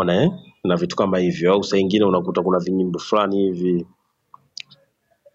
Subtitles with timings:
[0.00, 0.30] umeona eh?
[0.64, 3.86] na vitu kama hivyo au saa ingine unakuta kuna vinyimbo fulani hivi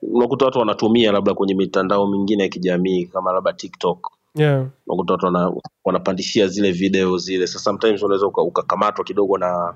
[0.02, 4.68] unakuta watu wanatumia labda kwenye mitandao mingine ya kijamii kama labda tiktok yeah.
[4.88, 5.54] unakuta watu wana,
[5.86, 9.76] wanapandishia zile video zile sasa sometimes unaweza uka- ukakamatwa kidogo na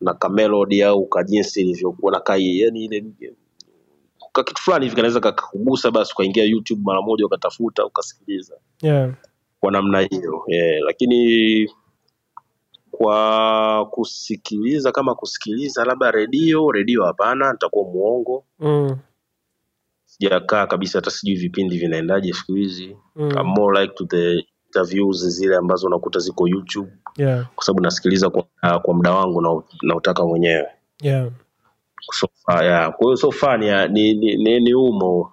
[0.00, 3.04] na kamelody au ka jinsi ilivyokuwa na kai yani ile
[4.32, 9.10] ka kitu fulani hivi kanaweza kakakugusa basi ukaingia youtube mara moja ukatafuta ukasikiliza Yeah.
[9.60, 10.82] kwa namna hiyo yeah.
[10.86, 11.68] lakini
[12.98, 18.96] kwa kusikiliza kama kusikiliza labda redio redio hapana nitakuwa muongo Mm.
[20.04, 23.32] sijakaa kabisa hata sijui vipindi vinaendaje siku hizi Mm.
[23.44, 27.46] more like to the interviews zile ambazo unakuta ziko youtube Yeah.
[27.54, 30.66] kwa sababu nasikiliza kwa, uh, kwa muda wangu na nautaka mwenyewe
[31.02, 31.30] Yeah.
[32.12, 32.92] so far, yeah.
[32.96, 35.32] kwa hiyo so far ni, ni, ni, ni, ni umo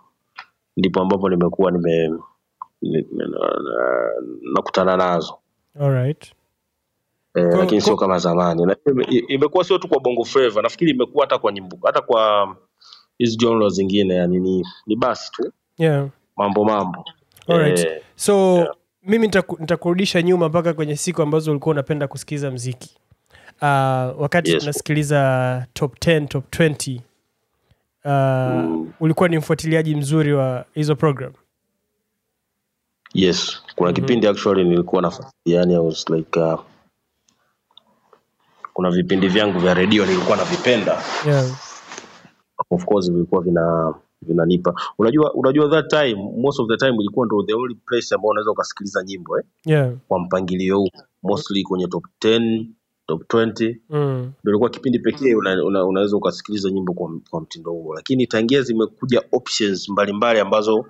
[0.78, 2.08] ndipo ambapo nimekuwa nime
[2.82, 4.12] nime, nime na-
[4.54, 5.38] nakutana nazo
[5.80, 6.34] All right.
[7.36, 8.76] Eh, Kwa- lakini sio kama zamani.
[9.28, 10.62] Imekuwa sio tu kwa bongo flava.
[10.62, 12.56] Nafikiri imekuwa hata kwa nyimbo hata kwa
[13.18, 15.52] hizi genre zingine yani ni, ni basi tu.
[15.78, 16.08] Yeah.
[16.38, 17.06] mambo mambo.
[17.48, 17.80] Alright.
[17.80, 18.66] eh, so
[19.04, 22.98] mimi nitaku- nitakurudisha nyuma mpaka kwenye siku ambazo ulikuwa unapenda kusikiliza mziki.
[23.62, 23.68] Uh,
[24.22, 24.60] wakati Yes.
[24.60, 27.02] tunasikiliza top 10 top 20
[28.06, 31.32] uh, ulikuwa ni mfuatiliaji mzuri wa hizo program?
[33.14, 33.62] Yes.
[33.76, 36.60] Kuna kipindi actually nilikuwa nafuatilia yani I was like uh,
[38.74, 41.46] kuna vipindi vyangu vya redio nilikuwa navipenda yeah.
[42.70, 47.44] of course vilikuwa vina vinanipa unajua unajua that time most of the time ilikuwa ndo
[47.44, 49.44] the only place ambao unaweza ukasikiliza nyimbo eh?
[49.66, 49.92] Yeah.
[50.08, 50.90] kwa mpangilio huu
[51.24, 52.66] mostly kwenye top 10
[53.08, 54.32] top 20 Mm.
[54.44, 58.62] ndo ilikuwa kipindi pekee una, una, unaweza ukasikiliza nyimbo kwa, kwa mtindo huo lakini tangia
[58.62, 60.86] zimekuja options mbalimbali ambazo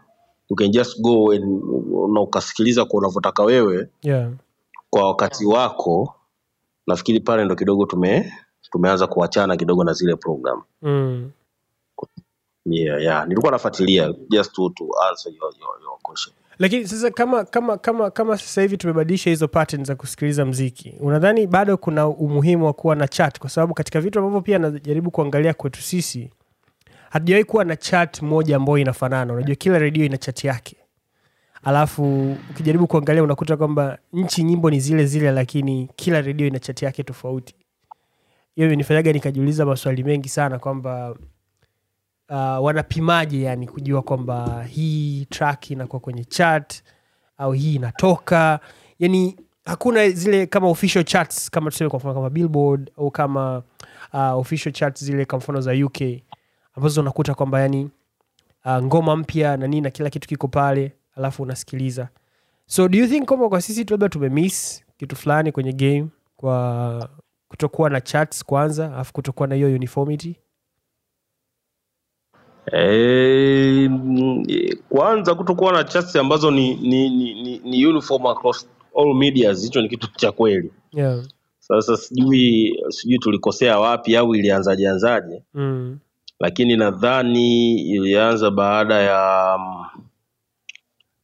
[0.50, 1.44] you can just go and,
[2.14, 4.32] na ukasikiliza kwa unavyotaka wewe Yeah.
[4.90, 6.16] kwa wakati wako
[6.88, 8.34] nafikiri pale ndo kidogo tume
[8.72, 10.62] tumeanza kuachana kidogo na zile program.
[10.82, 11.32] Mm.
[12.66, 13.28] yeah, yeah.
[13.28, 16.36] nilikuwa nafuatilia just to, to answer your, your, your question.
[16.60, 21.48] Lakini sasa kama kama kama kama sasa hivi tumebadilisha hizo pattern za kusikiliza mziki unadhani
[21.48, 23.40] bado kuna umuhimu wa kuwa na chat?
[23.40, 26.30] Kwa sababu katika vitu ambavyo pia najaribu kuangalia kwetu sisi
[27.10, 29.34] hatujawahi kuwa na chat moja ambayo inafanana.
[29.34, 30.76] Unajua kila redio ina chat yake
[31.64, 36.86] alafu ukijaribu kuangalia unakuta kwamba nchi nyimbo ni zile zile lakini kila redio ina chati
[36.86, 37.56] yake tofauti.
[38.56, 41.12] Hiyo imenifanyaga nikajiuliza maswali mengi sana kwamba
[42.30, 46.84] uh, wanapimaje yani kujua kwamba hii track inakuwa kwenye chat
[47.38, 48.60] au hii inatoka?
[49.00, 49.36] Yani
[49.66, 53.64] hakuna zile kama official charts kama tuseme kwa mfano kama billboard au kama
[54.14, 55.98] uh, official charts zile kwa mfano za uk
[56.76, 57.90] ambazo unakuta kwamba yani
[58.66, 62.10] uh, ngoma mpya na nini na kila kitu kiko pale alafu unasikiliza
[62.66, 67.10] so do you think kwamba kwa sisi labda tumemiss kitu fulani kwenye game kwa
[67.48, 70.36] kutokuwa na chats kwanza alafu kutokuwa na hiyo uniformity
[72.72, 73.92] eh,
[74.90, 78.68] kwanza kutokuwa na chats ambazo ni, ni, ni, ni, ni uniform across
[79.00, 81.24] all medias hicho ni kitu cha kweli yeah.
[81.60, 86.00] sasa sijui sijui tulikosea wapi au ilianzaje anzaje mm.
[86.40, 89.58] lakini nadhani ilianza baada ya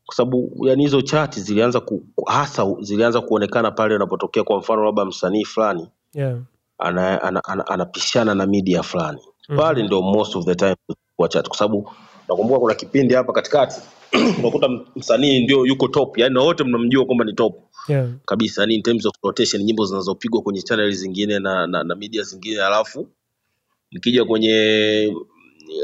[0.08, 5.06] kwa sababu yani hizo chati zilianza ku, hasa zilianza kuonekana pale unapotokea kwa mfano labda
[5.06, 6.38] msanii fulani yeah.
[6.78, 9.20] ana, ana, ana, anapishana na media fulani
[9.58, 10.76] pale ndio most of the time
[11.16, 11.90] kwa chat kwa sababu
[12.30, 13.82] nakumbuka kuna kipindi hapa katikati
[14.40, 17.56] unakuta msanii ndio yuko top yani na wote mnamjua kwamba ni top
[17.88, 18.10] yeah.
[18.26, 22.24] kabisa yani in terms of rotation nyimbo zinazopigwa kwenye channel zingine na, na, na media
[22.24, 23.08] zingine alafu
[23.92, 25.14] nikija kwenye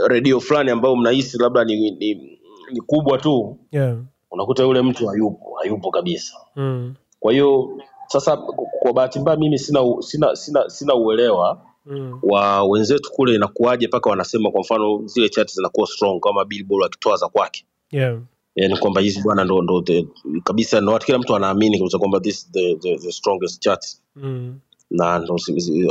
[0.08, 2.40] redio fulani ambayo mnahisi labda ni, ni,
[2.72, 3.98] ni kubwa tu yeah.
[4.34, 6.94] Unakuta yule mtu hayupo hayupo kabisa mm.
[7.20, 7.78] kwa hiyo
[8.08, 8.38] sasa
[8.82, 12.20] kwa bahati mbaya mimi sina sina sina, sina uelewa Mm.
[12.24, 17.18] wa wenzetu kule inakuwaje mpaka wanasema kwa mfano zile chat zinakuwa strong kama billboard akitoa
[17.18, 18.20] za kwake yeah.
[18.56, 20.08] yani kwamba hizi bwana ndo, ndo the,
[20.44, 23.86] kabisa ndo kila mtu anaamini kabisa kwamba this is the, the, the strongest chat
[24.16, 24.60] mm.
[24.92, 25.38] na ndo,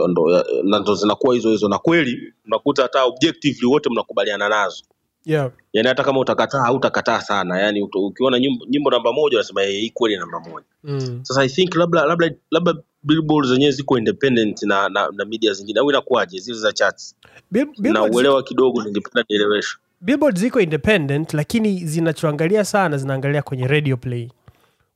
[0.09, 4.85] ndo, na ndo zinakuwa hizo hizo na kweli unakuta hata objectively wote mnakubaliana nazo
[5.25, 5.51] yeah.
[5.73, 7.61] yani hata kama utakataa hautakataa sana.
[7.61, 10.67] Yani ukiona nyimbo, nyimbo namba moja unasema "Eh, hii kweli namba moja.
[10.85, 11.21] Mm.
[11.23, 15.81] sasa i think labda labda labda billboard zenyewe ziko independent na, na, na media zingine
[15.81, 16.39] au inakuwaje?
[16.39, 17.17] Zile za charts.
[17.51, 23.97] Bil na uelewa kidogo ningependa nieleweshwe Billboard ziko independent lakini zinachoangalia sana zinaangalia kwenye radio
[23.97, 24.29] play.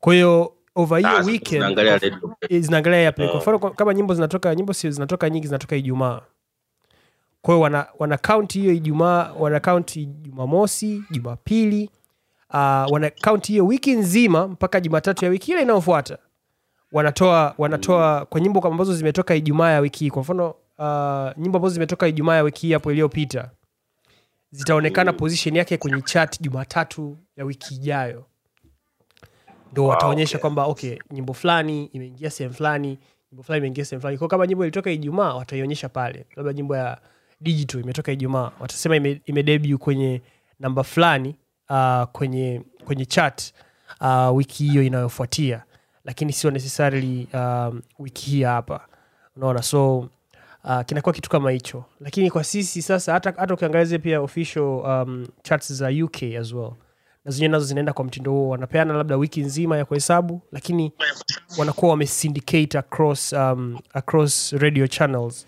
[0.01, 2.37] Kwa hiyo over hiyo Ah, weekend zinaangalia radio.
[2.49, 6.21] Eh, zinaangalia ya play kwa mfano kama nyimbo zinatoka nyimbo sio zinatoka nyingi zinatoka ijumaa
[7.47, 11.91] kwa hiyo wana, wana kaunti hiyo ijumaa wana kaunti jumamosi jumapili
[12.51, 12.57] uh,
[12.93, 16.19] wana kaunti hiyo wiki nzima mpaka jumatatu ya wiki ile inayofuata.
[16.93, 20.11] Wanatoa wanatoa kwa nyimbo ambazo zimetoka ijumaa ya wiki hii.
[20.11, 23.51] Kwa mfano uh, nyimbo ambazo zimetoka ijumaa ya wiki hii hapo iliyopita
[24.51, 28.25] zitaonekana position yake kwenye chat jumatatu ya wiki ijayo.
[29.73, 30.41] Ndo Wow, wataonyesha okay.
[30.41, 32.99] kwamba okay nyimbo fulani imeingia sehemu fulani
[33.33, 34.19] nyimbo fulani imeingia sehemu fulani.
[34.19, 36.27] Kwa kama nyimbo ilitoka ijumaa wataionyesha pale.
[36.37, 36.99] Labda nyimbo ya
[37.41, 38.51] digital imetoka ijumaa.
[38.61, 40.23] Watasema ime, ime kwenye
[40.61, 41.37] namba fulani
[41.71, 43.53] uh, kwenye kwenye chat
[44.01, 45.63] uh, wiki hiyo inayofuatia.
[46.05, 48.87] Lakini sio necessarily um, wiki hii hapa.
[49.37, 49.99] Unaona so
[50.65, 51.85] uh, kinakuwa kitu kama hicho.
[52.01, 56.73] Lakini kwa sisi sasa hata, hata ukiangalia pia official um, charts za uk as well.
[57.25, 58.49] Na zenyewe nazo zinaenda kwa mtindo huo.
[58.49, 60.93] Wanapeana labda wiki nzima ya kuhesabu lakini
[61.59, 65.47] wanakuwa wamesindicate across, um, across radio channels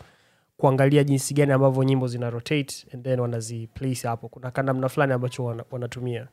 [0.59, 5.45] kuangalia jinsi gani ambavyo nyimbo zina rotate and then wanaziplace hapo kuna kanamna fulani ambacho
[5.45, 6.29] wana, wanatumia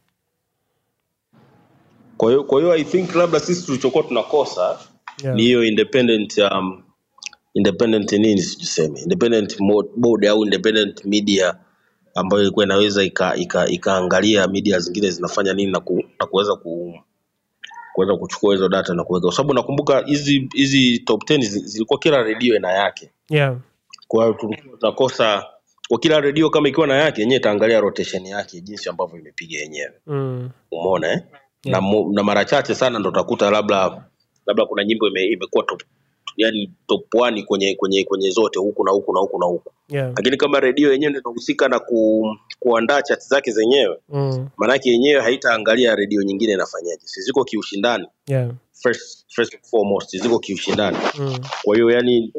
[2.17, 4.79] kwa hiyo kwa hiyo i think labda sisi tulichokuwa tunakosa
[5.23, 5.35] yeah.
[5.35, 6.83] ni hiyo independent um,
[7.53, 9.57] independent nini sijuseme independent
[9.97, 11.57] board au independent media
[12.15, 16.99] ambayo ilikuwa inaweza ika- ika- ikaangalia media zingine zinafanya nini na, ku, na kuweza ku,
[17.93, 22.23] kuweza kuchukua hizo data na kuweka kwa sababu nakumbuka hizi hizi top 10 zilikuwa kila
[22.23, 23.57] redio ina yake Yeah.
[24.07, 25.45] Kwa hiyo tulikuwa tutakosa
[25.87, 29.91] kwa kila redio kama ikiwa na yake yenyewe itaangalia rotation yake jinsi ambavyo imepiga yenyewe
[30.07, 30.49] Mm.
[30.71, 31.19] umeona eh?
[31.63, 31.81] Yeah.
[31.83, 34.03] na, na mara chache sana ndo utakuta labda
[34.45, 35.81] labda kuna nyimbo ime, imekuwa top
[36.37, 40.13] yani top one kwenye kwenye kwenye zote huku na huku na huku na huku Yeah.
[40.17, 42.25] lakini kama redio yenyewe ndio inahusika na ku,
[42.59, 44.47] kuandaa chati zake zenyewe Mm.
[44.57, 48.49] maanake yenyewe haitaangalia redio nyingine inafanyaje si ziko kiushindani Yeah.
[48.83, 51.37] first, first foremost ziko kiushindani Mm.
[51.63, 52.33] kwa hiyo yani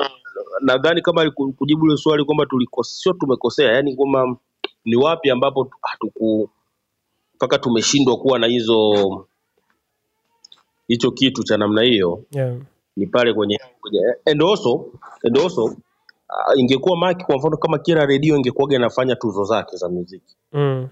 [0.61, 4.37] nadhani kama kujibu ile swali kwamba tulikosea sio tumekosea yani kwamba
[4.85, 6.51] ni wapi ambapo hatuku
[7.35, 9.29] mpaka tumeshindwa kuwa na hizo
[10.89, 12.59] hicho kitu cha namna hiyo Yeah.
[12.97, 14.93] ni pale kwenye, kwenye and also,
[15.25, 19.89] and also uh, ingekuwa maki kwa mfano kama kila redio ingekuwaga inafanya tuzo zake za
[19.89, 20.89] muziki Mm.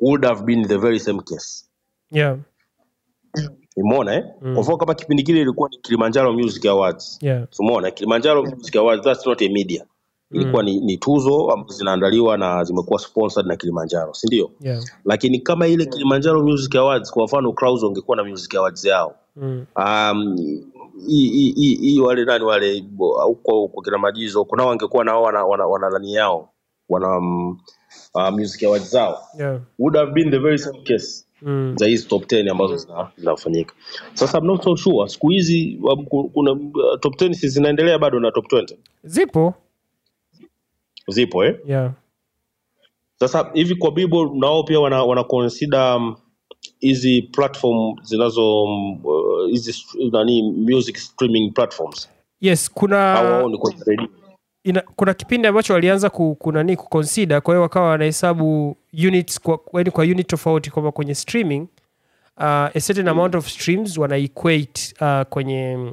[0.00, 1.66] would have been the very same case
[2.10, 2.38] Yeah.
[3.76, 4.24] Umeona eh?
[4.42, 4.54] Mm.
[4.54, 7.46] kwa mfano kama kipindi kile ilikuwa ni Kilimanjaro Music Awards Yeah.
[7.58, 9.84] umeona Kilimanjaro Music Awards that's not a media
[10.32, 14.84] ilikuwa ni, ni tuzo ambazo zinaandaliwa na zimekuwa sponsored na Kilimanjaro si ndio Yeah.
[15.04, 19.66] lakini kama ile Kilimanjaro Music Awards kwa mfano Clouds wangekuwa na Music Awards yao Mm.
[19.76, 20.36] um,
[21.08, 22.84] hii wale nani wale
[23.26, 26.48] huko huko kina majizo kuna wangekuwa nao wana, wana, wana nani yao
[26.88, 27.58] wana um,
[28.14, 29.60] uh, music awards zao Yeah.
[29.78, 31.74] would have been the very same case Mm.
[31.76, 33.74] za hizi top 10 ambazo zina- zinafanyika.
[34.14, 35.08] Sasa I'm not so sure.
[35.08, 36.60] Siku hizi um, kuna uh,
[37.00, 39.54] top 10 si zinaendelea bado na top 20 zipo.
[41.08, 41.56] Zipo eh?
[41.66, 41.92] Yeah.
[43.18, 46.16] sasa hivi kwa Bibo nao pia wana, wana consider um,
[47.32, 52.10] platform zinazo um, uh, nani music streaming platforms.
[52.40, 53.42] Yes kuna
[54.64, 58.76] ina, kuna kipindi ambacho walianza ku, kunani kuconsider kwa hiyo wakawa wanahesabu
[59.06, 61.60] units kwa, yaani kwa unit tofauti kwamba kwenye streaming
[62.36, 64.16] uh, a certain amount of streams wana
[65.00, 65.92] uh, kwenye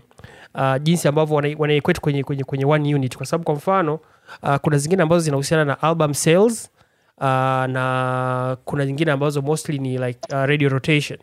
[0.56, 1.56] uh, jinsi ambavyo wana,
[2.02, 3.18] kwenye, kwenye, kwenye one unit.
[3.18, 4.00] Kwa sababu kwa mfano
[4.44, 6.70] uh, kuna zingine ambazo zinahusiana na album sales
[7.18, 7.24] uh,
[7.68, 11.20] na kuna nyingine ambazo mostly ni like uh, radio rotation.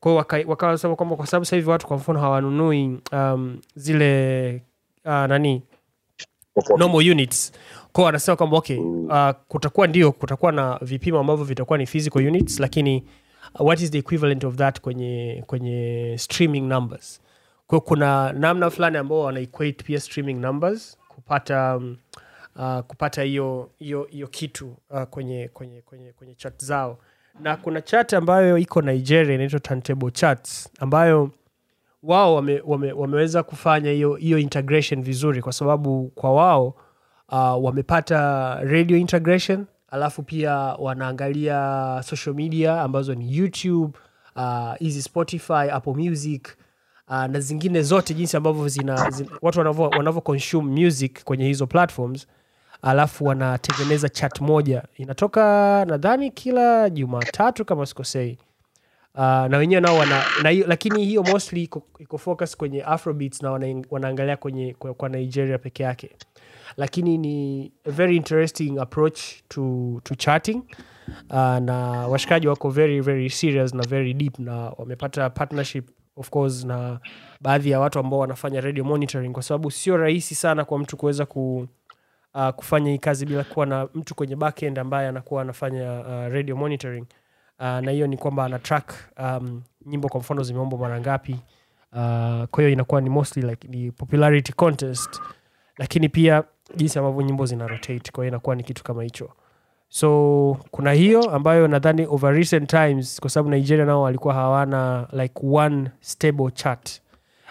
[0.00, 0.44] Kwao hiyo waka-
[0.96, 4.62] kwamba kwa sababu sasa watu kwa mfano hawanunui um, zile
[5.04, 5.62] uh, nani
[6.78, 7.52] normal units.
[7.92, 12.60] Kwao wanasema kwamba okay uh, kutakuwa ndio kutakuwa na vipimo ambavyo vitakuwa ni physical units
[12.60, 13.04] lakini
[13.54, 17.20] uh, what is the equivalent of that kwenye kwenye streaming numbers?
[17.66, 21.96] Kwao kuna namna fulani ambao wana equate pia streaming numbers kupata um,
[22.56, 26.98] uh, kupata hiyo hiyo hiyo kitu uh, kwenye kwenye kwenye kwenye chat zao.
[27.40, 31.30] Na kuna chat ambayo iko nigeria inaitwa turntable charts ambayo
[32.04, 36.66] wao wame, wame, wameweza kufanya hiyo integration vizuri kwa sababu kwa wao
[37.28, 43.98] uh, wamepata radio integration alafu pia wanaangalia social media ambazo ni youtube
[44.36, 46.56] uh, spotify apple music
[47.08, 50.22] uh, na zingine zote jinsi ambavyo zina, zina watu wanavyo
[50.62, 52.26] music kwenye hizo platforms
[52.82, 54.82] alafu wanatengeneza chat moja.
[54.96, 58.38] Inatoka nadhani kila jumatatu kama sikosei
[59.14, 63.50] uh, na wenyewe nao wana na hiyo, lakini hiyo mostly iko, focus kwenye afrobeats na
[63.50, 66.16] wana, wanaangalia kwenye kwa, kwa nigeria peke yake.
[66.76, 70.62] Lakini ni a very interesting approach to, to chatting.
[71.30, 71.76] Uh, na
[72.08, 77.00] washikaji wako very very serious na very deep na wamepata partnership of course na
[77.40, 81.26] baadhi ya watu ambao wanafanya radio monitoring kwa sababu sio rahisi sana kwa mtu kuweza
[81.26, 81.66] ku,
[82.34, 86.56] uh, kufanya hii kazi bila kuwa na mtu kwenye backend ambaye anakuwa anafanya uh, radio
[86.56, 87.00] monitoring.
[87.02, 87.23] uh,
[87.58, 91.36] na hiyo ni kwamba ana track um, nyimbo kwa mfano zimeombwa mara ngapi.
[92.50, 95.20] Kwa hiyo inakuwa ni mostly like ni popularity contest
[95.78, 96.44] lakini pia
[96.76, 99.30] jinsi ambavyo nyimbo zina rotate kwa hiyo inakuwa ni kitu kama hicho.
[99.88, 105.34] So kuna hiyo ambayo nadhani over recent times kwa sababu nigeria nao walikuwa hawana like
[105.52, 107.00] one stable chart.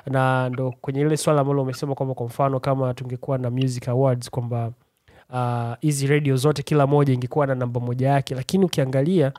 [0.08, 4.30] Na ndo kwenye ile swala ambalo umesema kwamba kwa mfano kama tungekuwa na music awards
[4.30, 4.72] kwamba
[5.34, 8.36] ah, hizi uh, radio zote kila moja ingekuwa na namba moja yake.
[8.36, 9.32] Lakini ukiangalia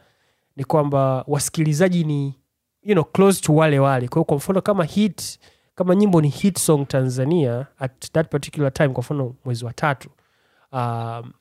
[0.56, 2.34] ni kwamba wasikilizaji ni
[2.82, 4.08] you know, close to wale wale.
[4.08, 5.38] Kwa hiyo kwa mfano kama hit
[5.74, 10.08] kama nyimbo ni hit song tanzania at that particular time kwa mfano mwezi wa tatu
[10.72, 11.32] um,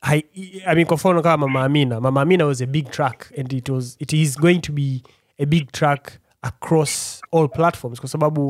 [0.00, 0.24] I,
[0.66, 2.00] I mean, kwa mfano kama mama amina.
[2.00, 5.02] Mama amina was a big track and it, was, it is going to be
[5.38, 8.48] a big track across all platforms kwa sababu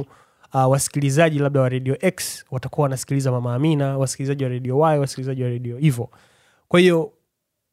[0.54, 5.42] uh, wasikilizaji labda wa radio x watakuwa wanasikiliza mama amina wasikilizaji wa radio y wasikilizaji
[5.42, 6.10] wa radio hivo
[6.68, 7.12] kwa hiyo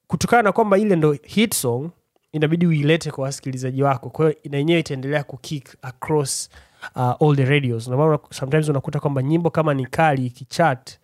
[0.10, 1.90] kutokana na kwamba ile ndo hit song
[2.32, 4.10] inabidi uilete kwa wasikilizaji wako.
[4.10, 6.50] Kwa hiyo na yenyewe itaendelea kukick across
[6.96, 7.88] uh, all the radios.
[7.88, 10.98] Ndio sometimes unakuta kwamba nyimbo kama ni kali ikichat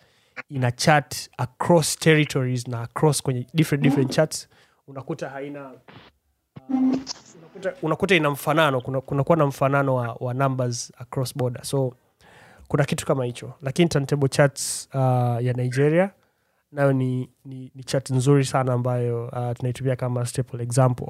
[0.49, 4.47] ina chat across territories na across kwenye different different chats
[4.87, 5.71] unakuta haina
[6.69, 11.63] unakuta, unakuta ina mfanano kuna kunakuwa na mfanano wa, wa numbers across border.
[11.65, 11.93] So
[12.67, 13.53] kuna kitu kama hicho.
[13.61, 14.99] Lakini turntable charts uh,
[15.45, 16.09] ya nigeria
[16.75, 21.07] nayo ni, ni, ni chat nzuri sana ambayo uh, tunaitumia kama staple example.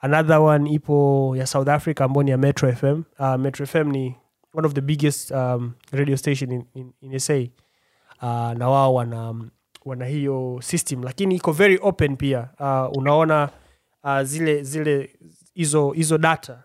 [0.00, 4.16] Another one ipo ya south africa ambao ni ya metro fm uh, metro fm ni
[4.54, 9.34] one of the biggest um, radio station in, in, in sa uh, na wao wana,
[9.84, 11.02] wana hiyo system.
[11.02, 12.48] Lakini iko very open pia.
[12.60, 13.48] Uh, unaona
[14.04, 15.10] uh, zile zile
[15.94, 16.62] hizo data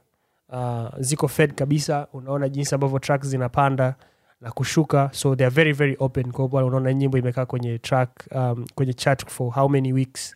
[0.49, 2.07] uh, ziko fed kabisa.
[2.13, 3.95] Unaona jinsi ambavyo track zinapanda
[4.41, 5.09] na kushuka.
[5.13, 6.31] So they are very very open.
[6.31, 10.35] Kwa unaona nyimbo imekaa kwenye track um, kwenye chat for how many weeks?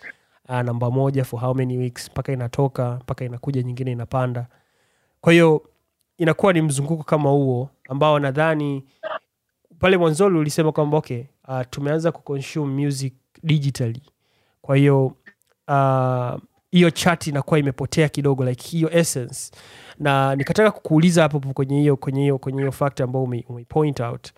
[0.49, 2.09] Uh, namba moja for how many weeks?
[2.11, 4.47] Mpaka inatoka mpaka inakuja nyingine inapanda.
[5.21, 5.63] Kwa hiyo
[6.17, 8.83] inakuwa ni mzunguko kama huo ambao nadhani
[9.79, 14.01] pale mwanzoni ulisema kwamba okay uh, tumeanza kuconsume music digitally.
[14.61, 15.05] Kwa hiyo
[15.67, 16.39] uh,
[16.71, 19.51] hiyo chat inakuwa imepotea kidogo like hiyo essence
[19.99, 23.99] na nikataka kukuuliza hapo kwenye hiyo kwenye hiyo kwenye hiyo fact ambao ume, ume point
[23.99, 24.29] out.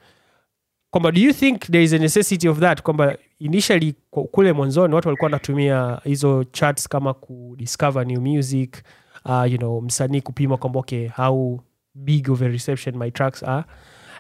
[0.90, 2.82] Kwamba do you think there is a necessity of that?
[2.82, 3.96] Kwamba initially
[4.32, 8.84] kule mwanzoni watu walikuwa wanatumia hizo charts kama kudiscover new music
[9.26, 11.60] uh, you know msanii kupima kwamba okay how
[11.96, 13.66] big of a reception my tracks are.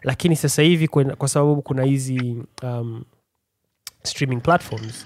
[0.04, 3.04] Lakini sasa hivi kwa, kwa sababu kuna hizi um,
[4.04, 5.06] streaming platforms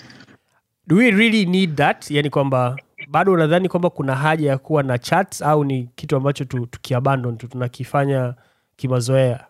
[0.87, 2.11] do we really need that?
[2.11, 2.75] Yani kwamba
[3.07, 7.37] bado unadhani kwamba kuna haja ya kuwa na chats au ni kitu ambacho tu, tukiabandon
[7.37, 8.33] tu tunakifanya
[8.75, 9.47] kimazoea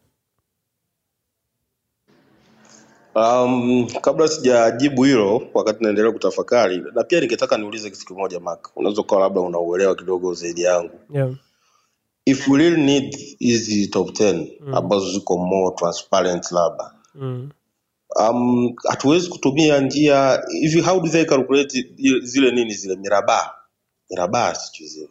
[3.15, 9.01] Um, kabla sijajibu hilo, wakati naendelea kutafakari, na pia ningetaka niulize kitu kimoja Mark, unaweza
[9.01, 10.99] ukawa labda unauelewa kidogo zaidi yangu.
[11.13, 11.29] yeah.
[12.25, 17.49] If we really need hizi top 10 ambazo ziko more transparent labda mm.
[18.15, 20.81] Um, hatuwezi kutumia njia hivi.
[20.81, 21.85] How do they calculate
[22.21, 23.53] zile nini zile miraba?
[24.09, 25.07] Miraba sijui zile.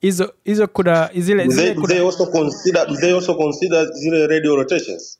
[0.00, 4.56] Hizo hizo kuna zile, do they, kuna, they also consider they also consider zile radio
[4.56, 5.18] rotations?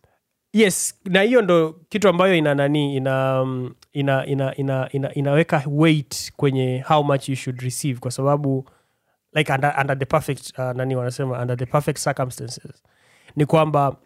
[0.52, 5.62] Yes na hiyo ndo kitu ambayo ina nani ina um, ina, ina, ina, ina inaweka
[5.66, 8.68] weight kwenye how much you should receive kwa sababu
[9.32, 12.82] like under, under the perfect uh, nani wanasema under the perfect circumstances.
[13.36, 13.96] Ni kwamba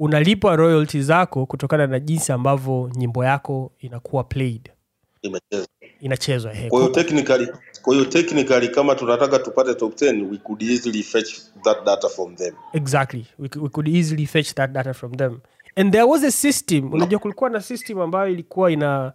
[0.00, 4.70] unalipwa royalty zako kutokana na jinsi ambavyo nyimbo yako inakuwa played.
[5.22, 5.68] Imechezwa.
[6.00, 6.68] Inachezwa ehe.
[6.68, 7.48] kwa hiyo technically
[7.82, 12.36] kwa hiyo technically kama tunataka tupate top 10 we could easily fetch that data from
[12.36, 12.54] them.
[12.72, 13.26] Exactly.
[13.38, 15.40] We, we could easily fetch that data from them.
[15.76, 16.92] And there was a system.
[16.92, 19.12] Unajua kulikuwa na system ambayo ilikuwa ina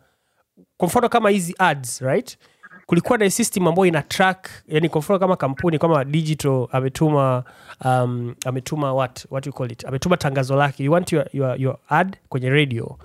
[0.77, 2.37] kwa mfano kama hizi ads right
[2.85, 7.43] kulikuwa na system ambayo ina track yani kwa kama kampuni kama digital ametuma
[7.85, 9.85] um, ametuma what what you call it?
[9.85, 10.83] Ametuma tangazo lake.
[10.83, 12.97] You want your, your, your ad kwenye radio.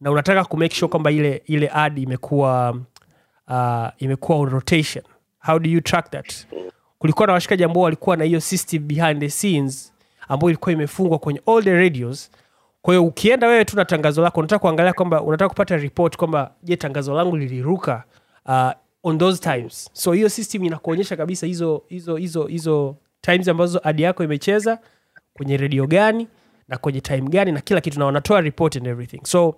[0.00, 2.76] Na unataka kumake sure kwamba ile ile ad imekuwa
[3.48, 5.04] uh, imekuwa on rotation.
[5.46, 6.46] How do you track that?
[6.98, 9.92] Kulikuwa na washikaji ambao walikuwa na hiyo system behind the scenes
[10.28, 12.30] ambayo ilikuwa imefungwa kwenye all the radios.
[12.82, 16.50] Kwa hiyo ukienda wewe tu na tangazo lako unataka kuangalia kwamba unataka kupata report kwamba
[16.62, 18.04] je tangazo langu liliruka?
[18.46, 18.70] Uh,
[19.02, 19.90] on those times.
[19.92, 24.78] So hiyo system inakuonyesha kabisa hizo hizo hizo hizo times ambazo ad yako imecheza
[25.34, 26.28] kwenye redio gani
[26.68, 29.20] na kwenye time gani na kila kitu na wanatoa report and everything.
[29.24, 29.54] So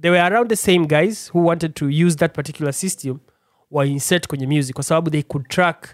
[0.00, 3.18] they were around the same guys who wanted to use that particular system
[3.70, 5.88] wa insert kwenye music kwa sababu they could track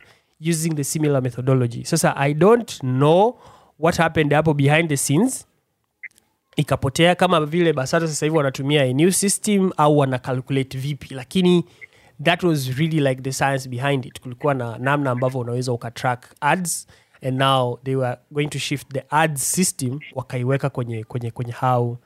[0.51, 1.85] using the similar methodology.
[1.85, 3.39] Sasa i don't know
[3.79, 5.47] what happened hapo behind the scenes.
[6.57, 11.65] Ikapotea kama vile basata sasa hivi wanatumia a new system au wana calculate vipi lakini
[12.25, 14.21] that was really like the science behind it.
[14.21, 16.87] Kulikuwa na namna ambavyo unaweza ukatrack ads
[17.23, 21.97] and now they were going to shift the ads system wakaiweka kwenye kwenye kwenye how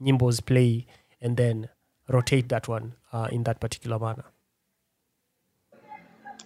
[0.00, 0.86] nyimbos play
[1.22, 1.66] and then
[2.08, 4.24] rotate that one uh, in that particular manner.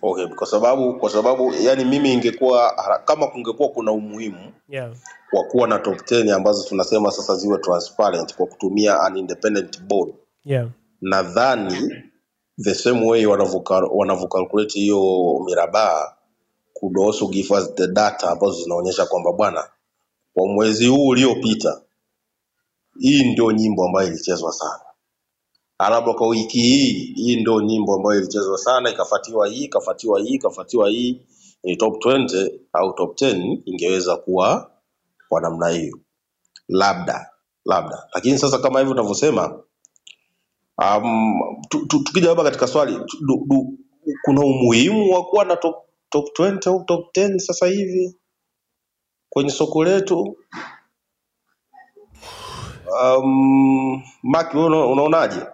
[0.02, 2.72] Okay kwa sababu kwa sababu yani mimi ingekuwa
[3.04, 4.92] kama kungekuwa kuna umuhimu yeah.
[5.32, 10.14] wa kuwa na top 10 ambazo tunasema sasa ziwe transparent kwa kutumia an independent board
[10.44, 10.68] yeah.
[11.00, 12.02] nadhani
[12.62, 13.90] the same way wanavyocal-
[14.80, 16.16] hiyo mirabaa
[16.74, 16.96] could
[17.30, 19.70] give us the data ambazo zinaonyesha kwamba bwana
[20.34, 21.82] kwa mwezi huu uliopita
[23.00, 24.80] hii ndio nyimbo ambayo ilichezwa sana.
[25.78, 30.90] Alafu kwa wiki hii hii ndio nyimbo ambayo ilichezwa sana ikafuatiwa hii ikafuatiwa hii ikafuatiwa
[30.90, 31.22] hii
[31.64, 34.70] ni top 20 au top 10 ingeweza kuwa
[35.28, 35.98] kwa namna hiyo.
[36.68, 37.30] Labda
[37.64, 38.08] labda.
[38.14, 39.64] Lakini sasa kama hivyo unavyosema
[40.78, 43.78] um, tu- tu- tukija labda katika swali du, du,
[44.22, 45.76] kuna umuhimu wa kuwa na top,
[46.10, 48.16] top 20 au top 10 sasa hivi
[49.30, 50.36] kwenye soko letu?
[53.02, 55.46] Um, Mark, wewe una- unaonaje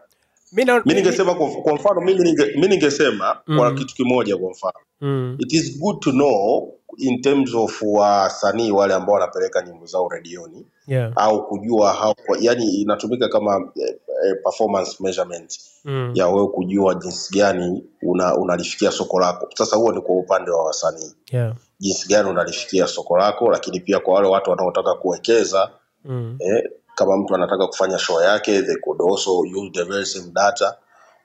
[0.87, 3.59] mi ningesema kwa, kwa mfano mimi mi ningesema Mm.
[3.59, 4.75] kwa kitu kimoja kwa mfano.
[5.01, 10.09] Mm, it is good to know in terms of wasanii wale ambao wanapeleka nyimbo zao
[10.09, 11.13] redioni yeah.
[11.17, 13.95] au kujua how, yani inatumika kama eh,
[14.27, 19.49] eh, performance measurement mm, ya wewe kujua jinsi gani una, unalifikia soko lako.
[19.55, 21.13] Sasa huo ni kwa upande wa wasanii.
[21.33, 21.55] Yeah.
[21.81, 25.71] Jinsi gani unalifikia soko lako lakini pia kwa wale watu wanaotaka kuwekeza
[26.05, 26.63] mm, eh,
[26.95, 30.77] kama mtu anataka kufanya show yake they could also use the very same data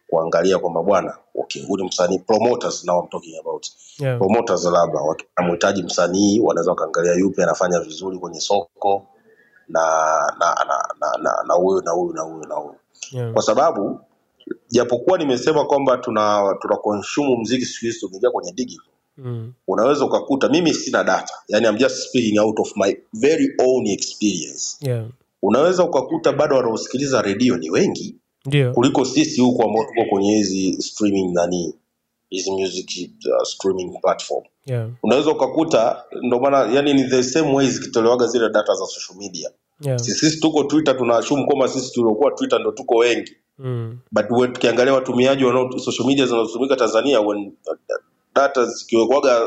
[0.09, 3.67] kuangalia kwamba bwana okay huyu ni msanii promoters now I'm talking about.
[3.99, 4.17] Yeah.
[4.17, 4.99] Promoters labda
[5.37, 9.07] wanamhitaji msanii wanaweza wakaangalia yupi anafanya vizuri kwenye soko
[9.67, 9.81] na
[10.39, 12.75] na na na na na huyu na huyu na huyu na huyu.
[13.11, 13.33] Yeah.
[13.33, 13.99] Kwa sababu
[14.69, 20.49] japokuwa nimesema kwamba tuna tuna consume mziki siku hizi tumeingia kwenye digital mm, unaweza ukakuta
[20.49, 24.77] mimi sina data yani I'm just speaking out of my very own experience.
[24.81, 25.05] Yeah
[25.41, 28.15] unaweza ukakuta bado wanaosikiliza redio ni wengi
[28.45, 28.71] ndio.
[28.73, 31.75] kuliko sisi huku ambao tuko kwenye hizi streaming nani
[32.29, 32.89] hizi music
[33.37, 34.43] uh, streaming platform.
[34.65, 34.89] Yeah.
[35.03, 39.49] Unaweza ukakuta ndo maana yani ni the same way zikitolewaga zile data za social media.
[39.81, 39.99] Yeah.
[39.99, 43.35] Si- sisi tuko twitter tunaashumu kwamba sisi tuliokuwa twitter ndo tuko wengi.
[43.59, 47.73] Mm, but tukiangalia watumiaji wanao social media zinazotumika tanzania when uh,
[48.35, 49.41] data zikiwekwaga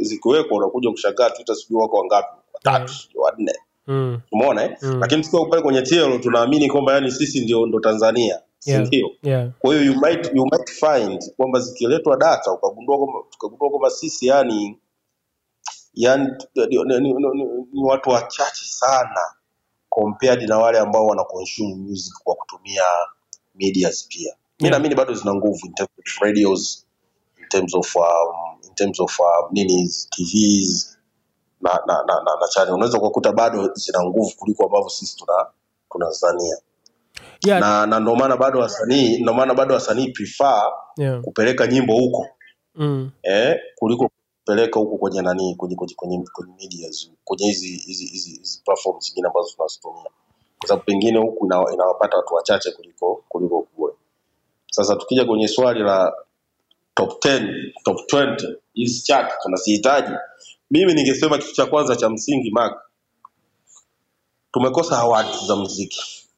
[0.00, 2.28] zikiwekwa unakuja kushangaa twitter sijui wako wangapi?
[2.54, 3.52] Watatu sijui wanne
[3.88, 4.76] mm, umeona eh?
[4.82, 5.00] Mm.
[5.00, 8.86] lakini tukiwa pale kwenye TL tunaamini kwamba yani sisi ndio ndo tanzania si Yeah.
[8.86, 13.70] ndio yeah kwa hiyo you might, you might find kwamba zikiletwa data ukagundua kwamba tukagundua
[13.70, 14.78] kwamba sisi yani
[15.94, 19.20] yani ni, ni, ni, ni, ni watu wachache sana
[19.90, 22.82] compared na wale ambao wana consume music kwa kutumia
[23.54, 26.86] medias pia mi naamini bado zina nguvu in terms of radios
[27.38, 28.04] in terms of um,
[28.68, 30.97] in terms of um, nini tvs
[31.60, 35.46] na na na, na, na channel unaweza kukuta bado zina nguvu kuliko ambavyo sisi tuna
[35.92, 36.56] tunazania
[37.46, 41.92] yeah na na ndio maana bado wasanii ndio maana bado wasanii prefer yeah kupeleka nyimbo
[41.92, 42.26] huko.
[42.74, 44.10] Mm, eh, kuliko
[44.48, 46.88] kupeleka huko kwenye nani kwenye kwenye kwenye, kwenye media
[47.24, 50.10] kwenye hizi hizi hizi hizi platforms zingine ambazo tunazitumia.
[50.58, 53.94] Kwa sababu pengine huku inawapata watu wachache kuliko kuliko kule.
[54.70, 56.12] Sasa tukija kwenye swali la
[56.94, 60.12] top 10 top 20 hizi chart tunazihitaji
[60.70, 62.90] mimi ningesema kitu cha kwanza cha msingi Mark
[64.52, 66.28] tumekosa awards za muziki.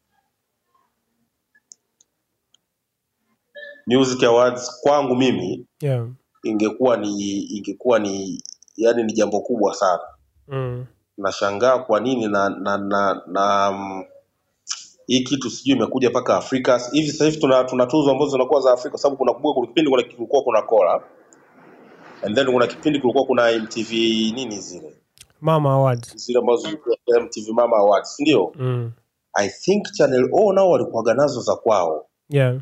[3.86, 6.08] Music awards kwangu mimi yeah.
[6.42, 8.42] ingekuwa ni ingekuwa ni
[8.76, 10.02] yani ni jambo kubwa sana.
[10.48, 10.86] Mm,
[11.18, 14.04] nashangaa kwa nini na na na, na mm,
[15.06, 16.80] hii kitu sijui imekuja mpaka afrika.
[16.92, 19.66] Hivi sasa hivi tuna, tuna tuzo ambazo zinakuwa za afrika kwa sababu kuna kumbuka kuna
[19.66, 21.02] kipindi kuna kulikuwa kuna kola
[22.22, 23.90] and then kuna kipindi kulikuwa kuna mtv
[24.34, 24.92] nini zile?
[25.40, 26.16] Mama awards.
[26.16, 28.92] Zile ambazo zilikuwa mtv mama awards ndio mm,
[29.34, 32.06] i think channel o nao walikuwaga nazo za kwao.
[32.28, 32.56] Yeah.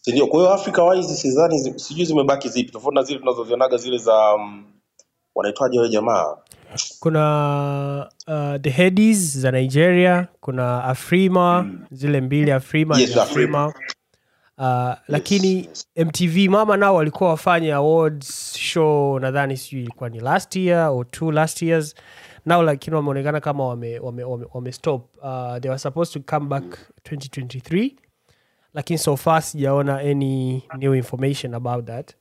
[0.00, 0.26] Sindio?
[0.26, 4.64] Kwa hiyo africa wise sidhani sijui zimebaki zipi tofauti na zile tunazozionaga zile za um,
[5.34, 6.36] wanaitwaje wale jamaa?
[7.00, 13.64] Kuna uh, the Headies za nigeria kuna afrima zile mbili afrima Yes, Afrima.
[13.64, 13.74] afrima
[14.58, 20.88] uh, lakini mtv mama nao walikuwa wafanye awards show nadhani sijui ilikuwa ni last year
[20.90, 21.94] or two last years.
[22.46, 25.16] Nao lakini wameonekana kama wame, wame, wame, wame stop.
[25.16, 26.64] Uh, they were supposed to come back
[27.04, 27.92] 2023
[28.74, 32.14] lakini so far sijaona any new information about that.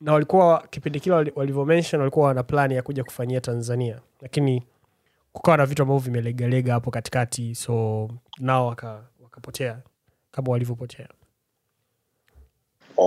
[0.00, 4.00] Na walikuwa kipindi kile walivyomention walikuwa wana plani ya kuja kufanyia tanzania.
[4.20, 4.62] Lakini
[5.32, 9.78] kukawa na vitu ambavyo vimelegalega hapo katikati so nao waka- wakapotea
[10.30, 11.08] kama walivyopotea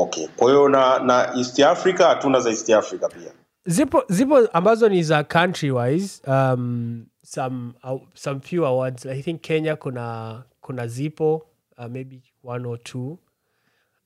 [0.01, 0.27] okay.
[0.27, 3.32] Kwa hiyo na na east africa hatuna za east africa pia.
[3.65, 9.06] Zipo zipo ambazo ni za country wise um, some, uh, some few awards.
[9.06, 11.45] I think kenya kuna kuna zipo
[11.77, 13.17] uh, maybe one or two.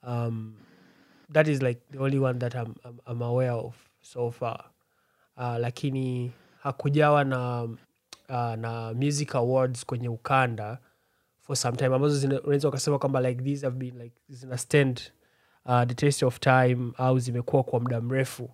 [0.03, 0.53] Um,
[1.33, 4.63] that is like the only one that I'm, I'm, I'm aware of so far.
[5.37, 6.31] Uh, lakini
[6.63, 7.63] hakujawa na
[8.29, 10.77] uh, na music awards kwenye ukanda
[11.41, 11.95] for some time.
[11.95, 15.01] Ambazo unaweza ukasema kwamba like these have been like zina stand
[15.67, 18.49] uh, the taste of time au zimekuwa kwa muda mrefu.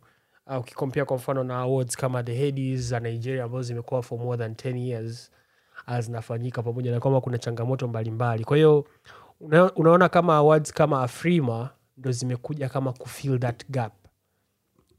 [0.48, 4.38] Uh, ukikompea kwa mfano na awards kama the Headies za nigeria ambazo zimekuwa for more
[4.38, 5.32] than 10 years
[5.88, 8.44] uh, zinafanyika pamoja na kwamba kuna changamoto mbalimbali.
[8.44, 8.88] Kwa hiyo
[9.40, 13.94] una, unaona kama awards kama afrima ndo zimekuja kama kufill that gap.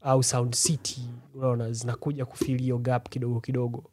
[0.01, 1.01] Au sound city
[1.35, 3.83] unaona zinakuja kufill hiyo gap kidogo kidogo.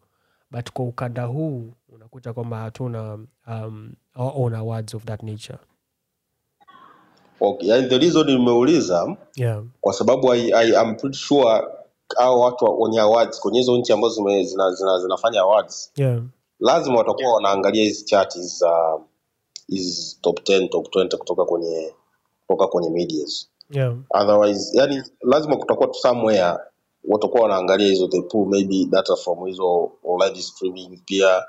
[0.51, 5.59] But kwa ukanda huu unakuta kwamba hatuna um, awards of that nature
[7.43, 7.69] okay.
[7.69, 9.63] yani the reason nimeuliza yeah.
[9.81, 11.63] kwa sababu I, I, I'm pretty sure
[12.17, 16.23] hao watu wenye awards kwenye hizo nchi ambazo zina, zina, zina, zinafanya awards yeah.
[16.61, 18.99] lazima watakuwa wanaangalia hizi za
[19.69, 21.95] hizi top 10 top 20 kutoka kwenye
[22.47, 23.49] kutoka kwenye medias.
[23.71, 23.95] Yeah.
[24.11, 26.57] Otherwise yani lazima kutakuwa tu somewhere
[27.05, 31.45] watakuwa wanaangalia hizo they pull maybe data from hizo online streaming pia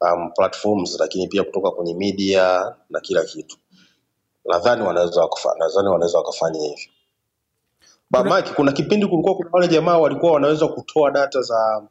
[0.00, 3.56] um, platforms lakini pia kutoka kwenye media na kila kitu
[4.48, 6.76] nadhani wanaweza wakafa- nadhani wanaweza wakafanya hivyo.
[8.10, 11.82] Bamaki, Kuna- kipindi kulikuwa kuna wale jamaa walikuwa wanaweza kutoa data za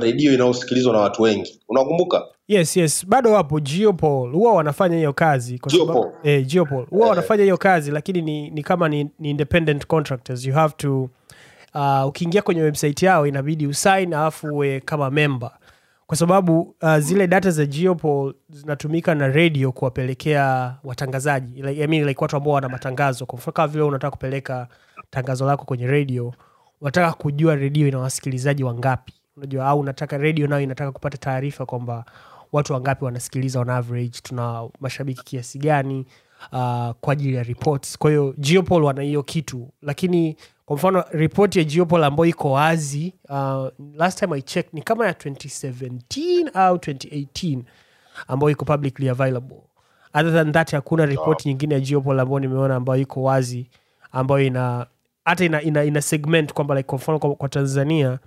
[0.00, 1.60] redio inayosikilizwa na watu wengi.
[1.68, 2.24] Unakumbuka?
[2.48, 3.06] Yes yes.
[3.06, 3.60] Bado wapo.
[3.60, 8.50] Geopol huwa wanafanya hiyo kazi kwa sababu eh, geopol huwa wanafanya hiyo kazi lakini ni,
[8.50, 10.44] ni kama ni, ni independent contractors.
[10.46, 11.08] You have to
[11.74, 15.50] uh, ukiingia kwenye website yao inabidi usign alafu uwe kama member
[16.12, 21.62] kwa sababu uh, zile data za geopol zinatumika na radio kuwapelekea watangazaji.
[21.62, 23.26] Like, I mean, like watu ambao wana matangazo.
[23.26, 24.68] Kama vile unataka kupeleka
[25.10, 26.34] tangazo lako kwenye radio
[26.80, 29.12] unataka kujua redio ina wasikilizaji wangapi?
[29.36, 32.04] Unajua au unataka redio nayo inataka kupata taarifa kwamba
[32.52, 36.06] watu wangapi wanasikiliza on average tuna mashabiki kiasi gani
[36.52, 37.98] uh, kwa ajili ya reports.
[37.98, 39.68] Kwa hiyo geopol wana hiyo kitu.
[39.82, 43.14] Lakini kwa mfano ripoti ya geopol ambayo iko wazi.
[43.28, 47.62] Uh, last time i checked ni kama ya 2017 au 2018
[48.28, 49.62] ambayo iko publicly available.
[50.14, 53.70] Other than that hakuna ripoti nyingine ya geopol ambayo nimeona ambayo iko wazi
[54.12, 54.86] ambayo ina
[55.24, 58.18] hata ina, ina, ina segment kwamba like kwa mfano kwa, kwa tanzania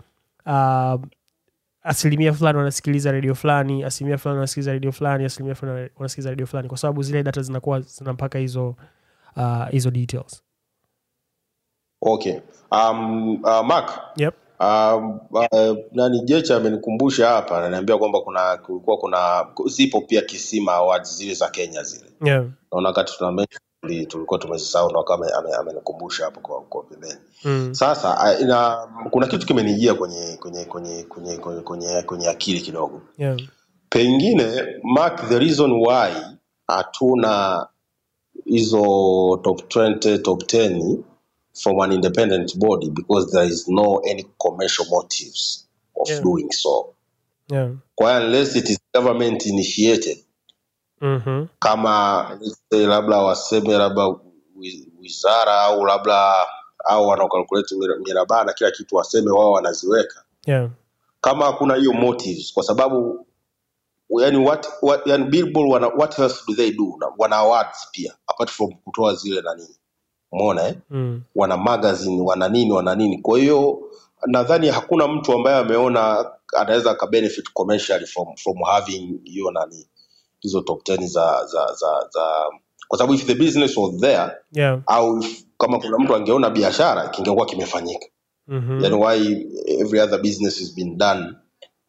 [0.46, 1.02] uh,
[1.84, 6.68] asilimia fulani wanasikiliza redio fulani asilimia fulani wanasikiliza redio fulani asilimia fulani wanasikiliza redio fulani
[6.68, 8.76] kwa sababu zile data zinakuwa zina mpaka hizo
[9.36, 10.44] uh, hizo details
[12.02, 12.40] okay
[12.72, 14.34] um, uh, mark yep.
[14.60, 21.16] Um, uh, nani Jecha amenikumbusha hapa ananiambia kwamba kuna kulikuwa kuna zipo pia Kisima Awards
[21.18, 22.10] zile za Kenya zile.
[22.26, 22.46] yeah.
[22.72, 23.48] Naona tuna
[24.08, 25.28] tulikuwa tumezisahau na kama
[25.60, 27.18] amenikumbusha hapo kwa kwa pembeni.
[27.46, 27.74] mm.
[27.74, 33.02] Sasa ina, kuna kitu kimenijia kwenye kwenye kwenye kwenye kwenye, kwenye, kwenye akili kidogo.
[33.18, 33.38] yeah.
[33.90, 36.14] Pengine Mark, the reason why
[36.68, 37.68] hatuna
[38.46, 38.80] hizo
[39.44, 40.98] top 20 top 10
[41.64, 45.68] from an independent body because there is no any commercial motives
[46.02, 46.22] of Yeah.
[46.24, 46.96] doing so
[47.52, 47.72] yeah.
[47.96, 50.18] kwa unless it is government initiated
[51.02, 51.46] mm-hmm.
[51.60, 52.40] kama
[52.72, 54.16] say labda waseme labda
[55.00, 56.34] wizara au labda
[56.86, 60.70] au wanaokalkulate mirabaa na kila kitu waseme wao wanaziweka yeah.
[61.22, 63.28] kama hakuna hiyo motives kwa sababu
[64.22, 68.52] yani what, what yani billboard wana, what else do they do wana awards pia apart
[68.52, 69.68] from kutoa zile nani
[70.36, 70.76] umeona eh?
[70.92, 71.24] mm.
[71.36, 73.80] wana magazine wana nini wana nini kwa hiyo
[74.28, 79.88] nadhani hakuna mtu ambaye ameona anaweza akabenefit commercially from from having hiyo nani
[80.42, 82.46] hizo top 10 za za za, za
[82.90, 84.82] kwa sababu if the business was there yeah.
[84.88, 88.08] au if, kama kuna mtu angeona biashara kingekuwa kimefanyika
[88.50, 88.82] mm-hmm.
[88.82, 89.48] then why
[89.82, 91.34] every other business has been done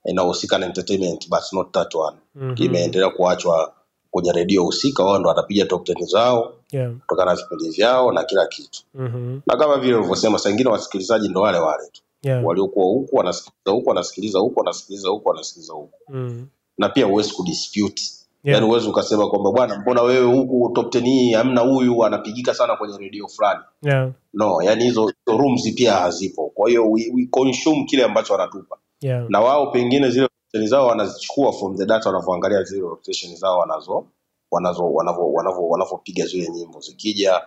[0.07, 2.55] inahusika na entertainment but not that one Mhm.
[2.65, 3.75] imeendelea kuachwa
[4.13, 6.93] kwenye redio husika wao ndo watapiga top 10 zao yeah.
[6.93, 9.41] kutokana na vipindi vyao na kila kitu mm-hmm.
[9.47, 12.45] na kama vile ulivyosema saa ingine wasikilizaji ndo wale wale tu yeah.
[12.45, 16.47] waliokuwa huku wanasikiliza huku wanasikiliza huku wanasikiliza huku wanasikiliza huku mm.
[16.79, 18.03] na pia huwezi kudispute
[18.45, 18.55] Yeah.
[18.59, 22.77] yaani huwezi ukasema kwamba bwana mbona wewe huku top ten hii hamna huyu anapigika sana
[22.77, 24.11] kwenye redio fulani yeah.
[24.35, 28.77] no yani hizo hizo rooms pia hazipo kwa hiyo we, we consume kile ambacho wanatupa
[29.01, 29.25] yeah.
[29.29, 34.07] na wao pengine zile rotation zao wanazichukua from the data wanavyoangalia zile rotation zao wanazo
[34.51, 36.81] wanazo wanavyo wanavyo wanavyopiga zile nyimbo.
[36.81, 37.41] Zikija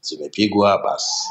[0.00, 1.28] zimepigwa basi.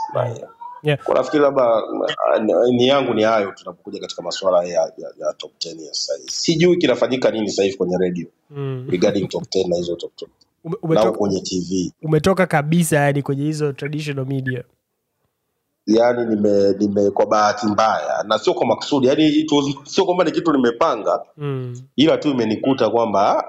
[0.83, 1.03] Yeah.
[1.03, 5.51] kwa nafikiri labda uh, ni yangu ni hayo tunapokuja katika masuala ya, ya, ya top
[5.59, 6.31] 10 ya sasa hivi.
[6.31, 8.87] Sijui kinafanyika nini sasa hivi kwenye redio Mm.
[8.89, 10.27] regarding top 10 na hizo top 10
[10.63, 14.63] Ume- umetoka, kwenye tv umetoka kabisa yani kwenye hizo traditional media.
[15.87, 19.45] Yani nime, nime kwa bahati mbaya na sio kwa makusudi yani
[19.85, 21.21] sio kwamba ni kitu nimepanga.
[21.37, 21.81] Mm.
[21.95, 23.45] ila tu imenikuta kwamba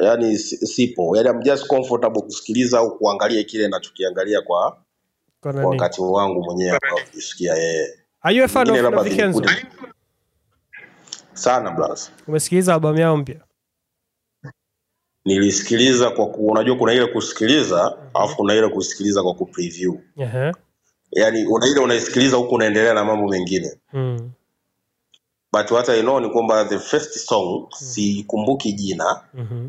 [0.00, 1.16] yani sipo.
[1.16, 4.80] Yani I'm just comfortable kusikiliza au kuangalia kile nachokiangalia kwa kwa
[5.40, 5.66] kwa nani?
[5.66, 7.88] wakati wangu mwenyewe ambao kujisikia yeye.
[8.22, 9.66] Are you a fan Vingine of labda Novikenzo vinikute
[11.32, 13.40] sana blas umesikiliza albamu yao mpya?
[15.24, 20.52] Nilisikiliza kwa ku, unajua kuna ile kusikiliza alafu kuna ile kusikiliza kwa kupreview Ehe.
[21.12, 23.70] yani una ile unaisikiliza huku unaendelea na mambo mengine.
[23.92, 24.30] Mm.
[25.52, 29.68] But what I know ni kwamba the first song sikumbuki jina mhm.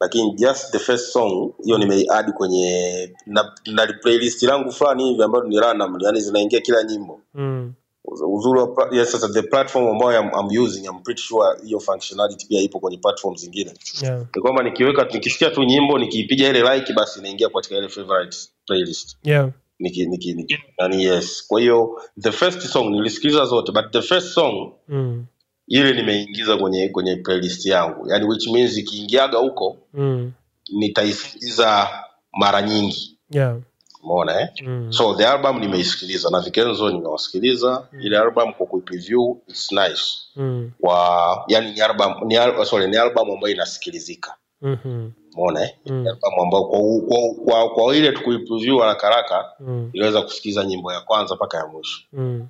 [0.00, 5.44] lakini just the first song hiyo nimeiadi kwenye na, na playlist langu fulani hivi ambayo
[5.44, 7.72] ni random yani zinaingia kila nyimbo mm.
[8.04, 12.46] uzuri wa yes, sasa the platform ambayo I'm, I'm using I'm pretty sure hiyo functionality
[12.46, 14.26] pia ipo kwenye platform zingine yeah.
[14.36, 19.16] ni kwamba nikiweka nikisikia tu nyimbo nikiipiga ile like basi inaingia katika ile favorite playlist
[19.22, 19.50] yeah.
[19.78, 24.28] Niki niki, niki nani yes kwa hiyo the first song nilisikiliza zote but the first
[24.28, 25.26] song mm.
[25.66, 30.32] ile nimeingiza kwenye kwenye playlist yangu yani which means ikiingiaga huko mm.
[30.72, 31.88] nitaisikiliza
[32.32, 33.56] mara nyingi yeah.
[34.02, 34.48] umeona eh?
[34.62, 34.92] mm.
[34.92, 40.02] so the album nimeisikiliza na vikenzo nimewasikiliza ile album kwa kuipreview it's nice
[40.36, 40.70] mm.
[40.80, 45.08] kwa yani ni album ni, sorry, ni album ambayo inasikilizika mhm.
[45.36, 45.70] Umeona eh?
[45.86, 46.06] Mm.
[46.06, 49.90] albamu ambao kwa, kwa, kwa, kwa ile tukuipreview haraka haraka mm.
[49.92, 52.46] iliweza kusikiza nyimbo ya kwanza mpaka ya mwisho mm.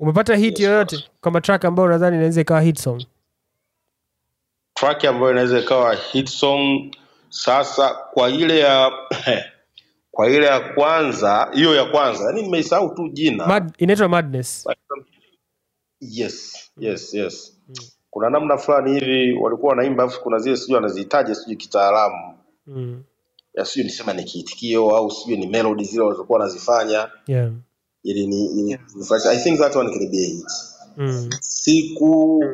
[0.00, 1.04] umepata hit Yes, yoyote
[1.42, 3.02] track ambayo nadhani inaweza ikawa hit song
[4.74, 6.90] track ambayo inaweza ikawa hit song
[7.28, 8.92] sasa kwa ile ya
[10.10, 14.68] kwa ile ya kwanza hiyo ya kwanza yani nimeisahau tu jina Mad, inaitwa madness
[16.00, 17.58] yes yes yes
[18.16, 23.02] kuna namna fulani hivi walikuwa wanaimba afu kuna zile sijui wanazihitaji sijui kitaalamu mm.
[23.54, 27.52] ya sijui nisema ni kiitikio au sijui ni melody zile walizokuwa wanazifanya yeah.
[28.02, 28.78] ili ni ili,
[29.30, 30.46] i think that one can be a hit
[30.96, 31.30] mm.
[31.40, 32.44] siku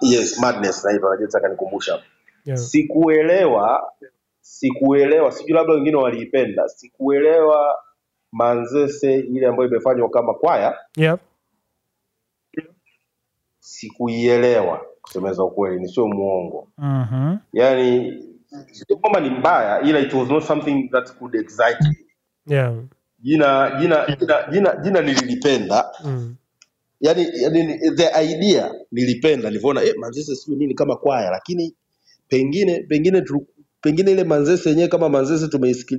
[0.00, 2.02] yes madness naitwa najua nataka nikumbusha
[2.44, 2.58] yeah.
[2.60, 3.92] sikuelewa
[4.40, 7.78] sikuelewa sijui labda wengine waliipenda sikuelewa
[8.32, 11.18] manzese ile ambayo imefanywa kama kwaya yeah.
[13.60, 17.36] sikuielewa kusemeza ukweli ni sio muongo Mhm.
[17.52, 18.14] yani
[18.72, 21.96] sio kwamba ni mbaya ila it was not something that could excite me
[22.46, 22.74] yeah.
[23.18, 26.36] jina jina jina jina, jina nililipenda mm.
[27.00, 31.74] yani, yani the idea nilipenda nilivyoona eh, manzese sio nini kama kwaya lakini
[32.28, 33.46] pengine pengine tu,
[33.80, 35.48] pengine ile manzese yenyewe kama manzese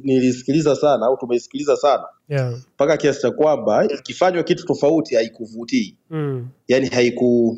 [0.03, 2.53] nilisikiliza sana au tumeisikiliza sana yeah.
[2.75, 6.47] mpaka kiasi cha kwamba ikifanywa kitu tofauti haikuvutii mm.
[6.67, 7.57] yani haiku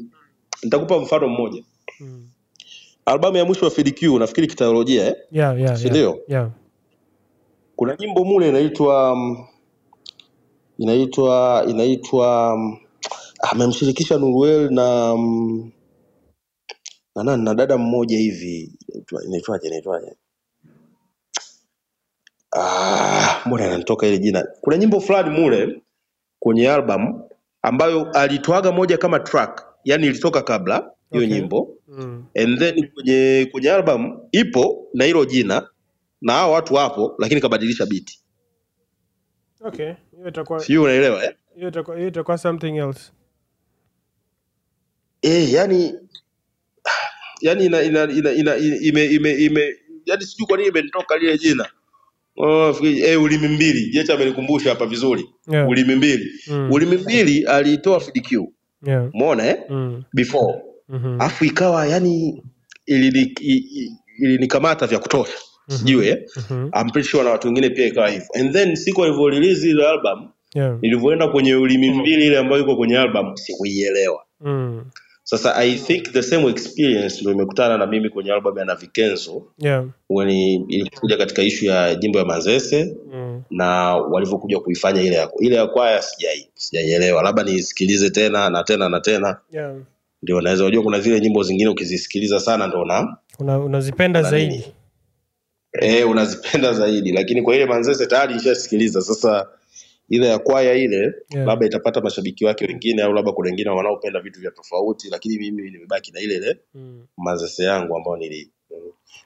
[0.64, 1.64] nitakupa mfano mmoja
[2.00, 2.30] mm.
[3.06, 5.16] albamu ya mwisho wa FDQ nafikiri kitaolojia eh?
[5.32, 5.92] yeah, yeah, si yeah.
[5.92, 6.50] ndio yeah.
[7.76, 9.46] kuna nyimbo mule inaitwa mm,
[10.78, 12.78] inaitwa inaitwa mm,
[13.42, 15.72] amemshirikisha Nuruel na mm,
[17.16, 18.72] na nani na dada mmoja hivi
[19.28, 20.16] inaitwaje inaitwaje
[22.58, 25.82] ah mbona inanitoka ile jina kuna nyimbo fulani mule
[26.40, 27.24] kwenye album
[27.62, 30.76] ambayo alitoaga moja kama track yani ilitoka kabla
[31.12, 31.28] hiyo Okay.
[31.28, 32.26] nyimbo mm.
[32.38, 35.70] and then kwenye kwenye album ipo na hilo jina
[36.22, 38.22] na hao watu wapo lakini kabadilisha biti
[39.62, 41.36] okay hiyo itakuwa sijui unaelewa eh?
[41.56, 43.12] hiyo itakuwa hiyo itakuwa something else
[45.22, 45.94] Eh, yani
[47.42, 51.70] yani ina, ina, ina, ina, ime, ime, ime yani sijui kwa nini imenitoka lile jina
[52.38, 55.70] oh, eh, ulimi mbili jecha amenikumbusha hapa vizuri yeah.
[55.70, 56.72] ulimi mbili Mm.
[56.72, 58.54] ulimi mbili aliitoa FDQ
[58.86, 59.10] yeah.
[59.14, 59.58] umeona eh?
[59.70, 60.04] mm.
[60.14, 61.22] before Mhm.
[61.22, 62.44] afu ikawa yani
[62.86, 65.34] ilinikamata ili, ili vya kutosha
[65.68, 66.18] sijui eh?
[66.38, 66.70] Mhm.
[66.82, 70.30] I'm pretty sure na watu wengine pia ikawa hivyo and then siku alivyorelease ile album
[70.56, 70.78] yeah.
[70.82, 74.86] nilivyoenda kwenye ulimi mbili ile ambayo iko kwenye album sikuielewa mm.
[75.24, 79.44] Sasa i think the same experience ndio imekutana na mimi kwenye album ya navikenzo.
[79.58, 79.86] Yeah.
[80.10, 80.30] when
[80.70, 83.42] ilikuja katika ishu ya jimbo ya mazese mm.
[83.50, 87.24] na walivyokuja kuifanya ile ya ile ya kwaya sijai- sijaielewa.
[87.24, 89.38] Labda niisikilize tena na tena na tena.
[89.52, 89.76] Yeah.
[90.24, 94.66] ndio naweza unajua kuna zile nyimbo zingine ukizisikiliza sana ndo na Una, unazipenda na zaidi.
[95.82, 97.12] eh unazipenda zaidi.
[97.12, 99.02] Lakini kwa ile manzese tayari nishasikiliza.
[99.02, 99.48] Sasa
[100.12, 101.48] ile ya kwaya ile Yeah.
[101.48, 105.72] labda itapata mashabiki wake wengine au labda kuna wengine wanaopenda vitu vya tofauti lakini mimi
[105.72, 107.06] nimebaki na ile ile mm.
[107.18, 108.52] manzese yangu ambayo nili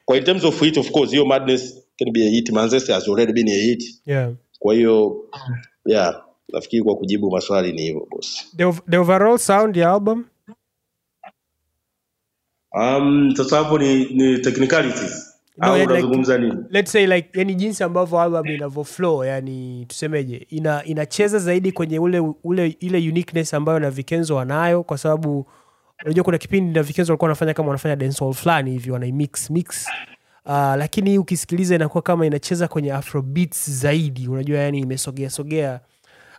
[0.05, 3.07] kwa in terms of hit of course hiyo madness can be a hit manzese has
[3.07, 4.33] already been a hit yeah.
[4.59, 5.25] kwa hiyo
[5.85, 10.25] yeah nafikiri kwa kujibu maswali ni hivyo boss the, the overall sound ya album
[12.71, 16.63] um sasa hapo ni, ni technicalities au yani like- nini?
[16.69, 21.99] let's say like yani jinsi ambavyo album inavyo flow yani tusemeje ina inacheza zaidi kwenye
[21.99, 25.47] ule ule ile uniqueness ambayo na vikenzo wanayo kwa sababu
[26.05, 29.87] unajua kuna kipindi na vikenzo walikuwa wanafanya kama wanafanya dancehall fulani hivi wanaimix mix
[30.47, 35.79] Uh, lakini ukisikiliza inakuwa kama inacheza kwenye afrobeats zaidi unajua yani imesogea sogea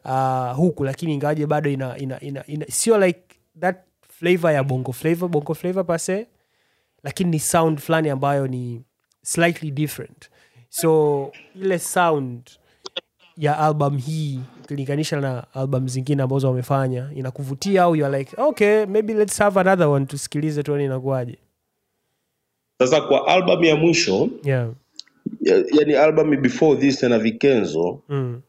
[0.04, 3.20] uh, huku lakini ingawaje bado ina, ina, ina, ina sio like
[3.60, 3.76] that
[4.18, 6.26] flavor ya bongo flavor bongo flavor pase
[7.02, 8.82] lakini ni sound fulani ambayo ni
[9.26, 10.30] slightly different
[10.68, 12.50] so ile sound
[13.36, 19.14] ya album hii ukilinganisha na album zingine ambazo wamefanya inakuvutia au you're like okay maybe
[19.14, 21.38] let's have another one tusikilize tuone inakuwaje
[22.78, 24.70] sasa kwa album ya mwisho yeah.
[25.40, 28.40] ya- yani album before this na vikenzo mm.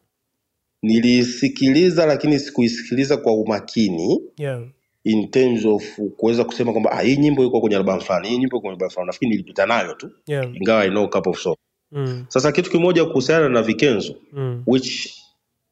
[0.81, 4.63] nilisikiliza lakini sikuisikiliza kwa umakini yeah.
[5.07, 8.57] In terms of kuweza kusema kwamba ah, hii nyimbo iko kwenye albamu fulani hii nyimbo
[8.57, 10.55] iko kwenye albamu fulani nafikiri nilipita nayo tu yeah.
[10.55, 11.57] ingawa I know a couple of songs
[11.91, 12.25] mm.
[12.27, 14.63] sasa kitu kimoja kuhusiana na vikenzo Mm.
[14.67, 15.13] which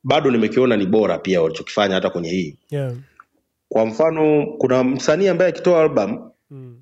[0.03, 2.93] bado nimekiona ni bora pia walichokifanya hata kwenye hii yeah.
[3.69, 6.81] kwa mfano kuna msanii ambaye akitoa album mm.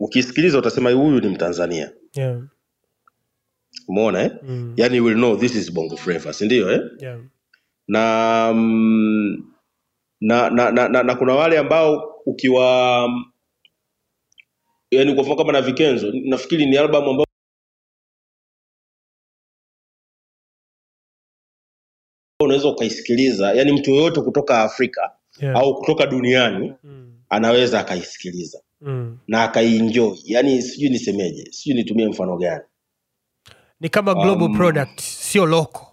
[0.00, 2.40] ukisikiliza utasema huyu ni mtanzania yeah.
[3.88, 4.30] umeona eh?
[4.42, 4.72] mm.
[4.76, 6.80] yani you will know this is bongo flava si ndio eh?
[7.00, 7.18] yeah.
[7.88, 9.44] na, mm,
[10.20, 13.08] na, na, na, na, na kuna wale ambao ukiwa
[14.90, 17.26] yani kwa mfano kama na vikenzo nafikiri ni albamu ambayo
[22.40, 25.56] unaweza ukaisikiliza yani mtu yoyote kutoka afrika yeah.
[25.56, 27.18] au kutoka duniani mm.
[27.28, 29.18] anaweza akaisikiliza mm.
[29.28, 32.64] na akaienjoy yani sijui nisemeje sijui nitumie mfano gani
[33.80, 35.86] ni kama global Um, product sio loco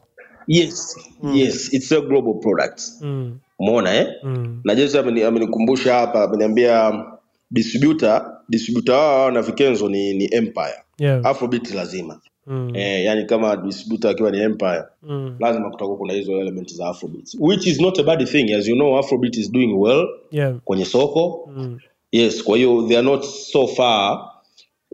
[0.47, 0.97] yes
[1.33, 3.39] yes it's a global product mm.
[3.63, 4.07] Umeona eh?
[4.23, 4.61] mm.
[4.63, 7.05] na Jesse amenikumbusha hapa ameniambia
[7.51, 11.25] distributor distributor wao na vikenzo ni, ni empire yeah.
[11.25, 12.75] afrobeat lazima mm.
[12.75, 15.35] eh, yani kama distributor akiwa ni empire mm.
[15.39, 18.75] lazima kutakuwa kuna hizo element za afrobeat which is not a bad thing as you
[18.75, 20.55] know afrobeat is doing well yeah.
[20.65, 21.79] kwenye soko mm.
[22.11, 24.29] yes kwa hiyo they are not so far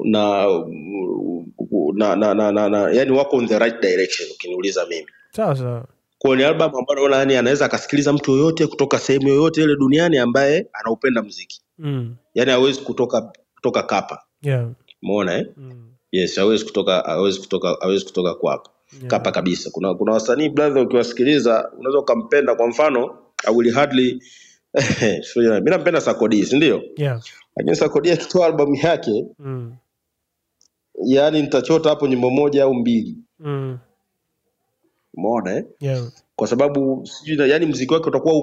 [0.03, 0.45] na
[1.93, 5.85] na, na, na, na, na yani wako in the right direction ukiniuliza mimi sawa sawa
[6.19, 10.17] kwa ni album ambayo naona yani anaweza akasikiliza mtu yoyote kutoka sehemu yoyote ile duniani
[10.17, 12.15] ambaye anaupenda mziki mm.
[12.33, 14.69] yani hawezi kutoka kutoka kapa yeah.
[15.03, 15.45] umeona eh?
[15.57, 15.91] mm.
[16.11, 19.07] yes hawezi kutoka hawezi kutoka hawezi kutoka kwapa Yeah.
[19.07, 24.23] kapa kabisa kuna kuna wasanii brother ukiwasikiliza unaweza ukampenda kwa mfano I will hardly
[25.35, 27.21] mimi nampenda Sakodi si ndio yeah.
[27.55, 29.75] lakini Sakodi akitoa albamu yake mm.
[31.05, 33.77] yani nitachota hapo nyimbo moja au mbili mm.
[35.13, 35.65] Umeona eh?
[35.79, 36.11] yeah.
[36.35, 38.33] kwa sababu sijui yani mziki wake utakuwa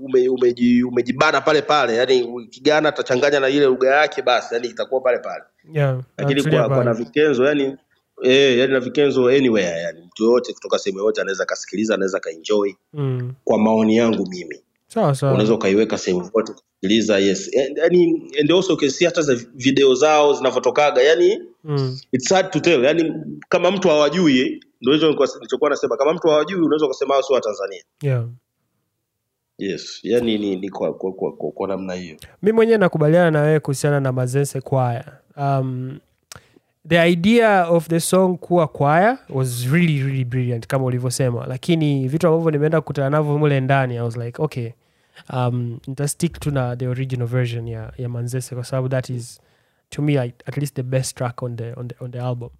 [0.00, 5.00] ume, umeji, umejibana pale pale yani kigana atachanganya na ile lugha yake basi yani itakuwa
[5.00, 6.00] pale pale yeah.
[6.18, 7.76] lakini kwa, kwa na vikenzo yani
[8.22, 12.72] eh, yani na vikenzo anywhere yani mtu yoyote kutoka sehemu yoyote anaweza akasikiliza anaweza akaenjoy
[12.92, 13.34] mm.
[13.44, 14.62] kwa maoni yangu mimi
[14.94, 15.32] sawa sawa.
[15.32, 17.50] Unaweza ukaiweka sehemu kusikiliza yes.
[17.66, 21.98] And- yani and also ukisia hata za video zao zinavyotokaga yani mm.
[22.12, 22.84] it's hard to tell.
[22.84, 23.12] Yani
[23.48, 25.96] kama mtu hawajui ndio hicho nilichokuwa nasema.
[25.96, 27.82] Kama mtu hawajui unaweza ukasema hao sio wa Tanzania.
[28.02, 28.24] Yeah.
[29.58, 30.00] yes.
[30.02, 32.16] Yani ni, ni kwa, kwa, kwa, kwa, kwa namna hiyo.
[32.42, 35.04] Mi mwenyewe nakubaliana na wewe kuhusiana na mazense kwaya
[35.36, 35.98] um,
[36.88, 41.46] the idea of the song kuwa kwaya was really really brilliant kama ulivyosema.
[41.46, 44.70] Lakini vitu ambavyo nimeenda kukutana navyo mule ndani i was like okay
[45.32, 49.40] um, nitastick tu na the original version ya, ya manzese kwa sababu that is
[49.90, 52.50] to me I, at least the best track on the, on the, on the album.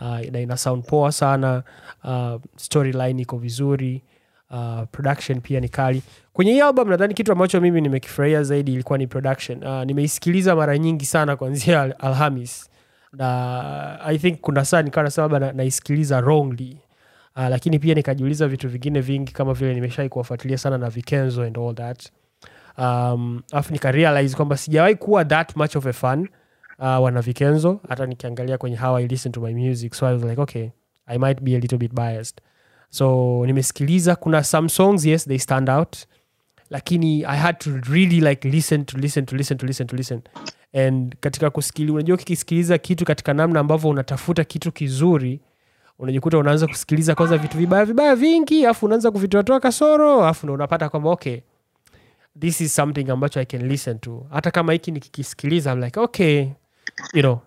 [0.00, 1.62] Uh, na ina sound poa sana
[2.04, 4.02] uh, storyline iko vizuri
[4.50, 6.02] uh, production pia ni kali.
[6.32, 9.64] Kwenye hii album nadhani kitu ambacho mimi nimekifurahia zaidi ilikuwa ni production.
[9.64, 12.70] Uh, nimeisikiliza mara nyingi sana kuanzia Al- alhamis.
[13.12, 16.76] Na i think kuna saa nikawa nasema labda naisikiliza wrongly
[17.36, 21.58] uh, lakini pia nikajiuliza vitu vingine vingi kama vile nimeshai kuwafuatilia sana na vikenzo and
[21.58, 22.08] all that.
[22.78, 26.28] Um, nikarealize kwamba sijawahi kuwa that much of a fan
[26.78, 27.80] uh, wana vikenzo.
[27.88, 30.68] Hata nikiangalia kwenye how i listen to my music so i was like okay
[31.06, 32.40] i might be a little bit biased.
[32.90, 35.96] So nimesikiliza kuna some songs yes they stand out
[36.70, 40.20] lakini i had to really like listen to listen to listen to listen to listen.
[40.74, 45.40] And katika kusikili unajua ukikisikiliza kitu katika namna ambavyo unatafuta kitu kizuri
[45.98, 50.88] unajikuta unaanza kusikiliza kwanza vitu vibaya vibaya vingi afu unaanza kuvitoatoa kasoro afu ndo unapata
[50.88, 51.40] kwamba okay
[52.40, 54.26] this is something ambacho i can listen to.
[54.30, 56.48] Hata kama hiki nikikisikiliza I'm like okay
[57.14, 57.38] you know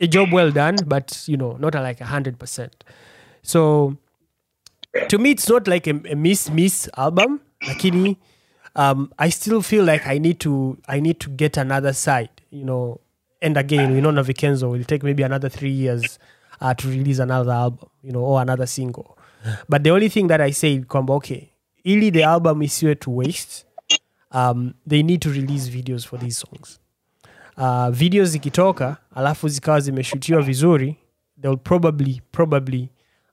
[0.00, 2.72] a job well done but you know not like a hundred percent.
[3.42, 3.92] So
[5.08, 8.16] to me it's not like a, a miss miss album lakini
[8.76, 12.62] um, i still feel like i need to i need to get another side you
[12.62, 12.98] know
[13.40, 16.18] and again you know navikenzo will take maybe another three years
[16.62, 19.18] uh, to release another album you know or another single.
[19.68, 21.48] But the only thing that i said kwamba okay
[21.84, 23.66] ili the album isiwe to waste
[24.30, 26.80] um, they need to release videos for these songs.
[27.56, 30.96] Uh, videos zikitoka alafu zikawa zimeshutiwa vizuri
[31.40, 32.88] they'll probably probably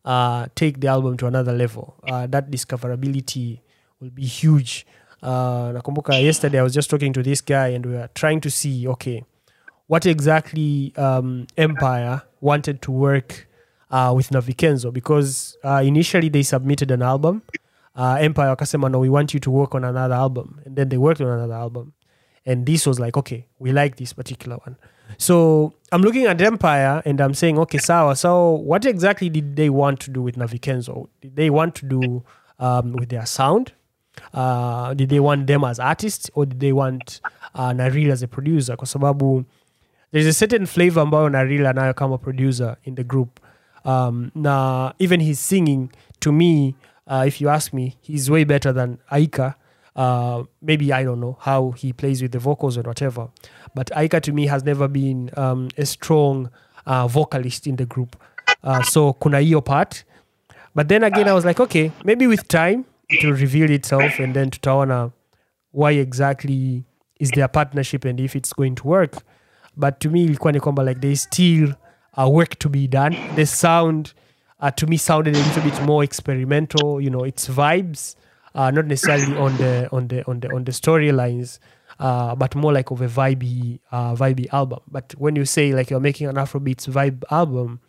[0.06, 1.94] uh, take the album to another level.
[2.04, 3.60] Uh, that discoverability
[4.02, 4.86] will be huge.
[5.22, 8.50] Uh, nakumbuka yesterday i was just talking to this guy and we were trying to
[8.50, 9.24] see okay
[9.90, 13.48] what exactly um, empire wanted to work
[13.92, 17.42] uh, with navikenzo because uh, initially they submitted an album
[18.00, 20.62] uh, empire wakasema no we want you to work on another album.
[20.66, 21.94] And then they worked on another album.
[22.46, 24.78] And this was like okay we like this particular one.
[25.18, 28.16] So i'm looking at empire and i'm saying okay sawa.
[28.16, 31.10] So what exactly did they want to do with navikenzo?
[31.22, 32.24] Did they want to do
[32.60, 33.74] um, with their sound?
[34.34, 37.22] Uh, did they want them as artists or did they want
[37.56, 38.76] uh, naril as a producer?
[38.78, 39.16] Kwa
[40.12, 43.40] there's a certain flavor ambayo naril anayo kama producer in the group.
[43.86, 45.90] Um, na even his singing
[46.20, 46.76] to me
[47.08, 49.56] uh, if you ask me he's way better than aika.
[49.96, 53.30] Uh, maybe i don't know how he plays with the vocals or whatever.
[53.76, 56.50] But aika to me has never been um, a strong
[56.86, 58.16] uh, vocalist in the group.
[58.64, 60.04] Uh, so kuna hiyo part.
[60.76, 64.34] But then again i was like okay maybe with time it will reveal itself and
[64.34, 65.12] then tutaona
[65.72, 66.84] why exactly
[67.20, 69.24] is their partnership and if it's going to work
[69.80, 71.74] but to me ilikuwa ni kwamba like there is still
[72.14, 73.18] a work to be done.
[73.36, 74.14] The sound
[74.62, 78.16] uh, to me sounded a little bit more experimental you know its vibes
[78.56, 81.60] uh, not necessarily on the on the on the on the storylines
[82.00, 84.80] uh, but more like of a vibey uh, vibey album.
[84.92, 87.80] But when you say like you're making an afrobeats vibe album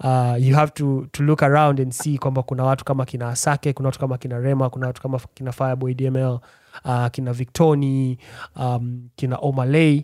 [0.00, 3.72] uh, you have to to look around and see kwamba kuna watu kama kina asake
[3.72, 6.38] kuna watu kama kina rema kuna watu kama kina fireboy dml
[6.84, 8.18] uh, kina victoni
[8.56, 10.02] um, kina omalay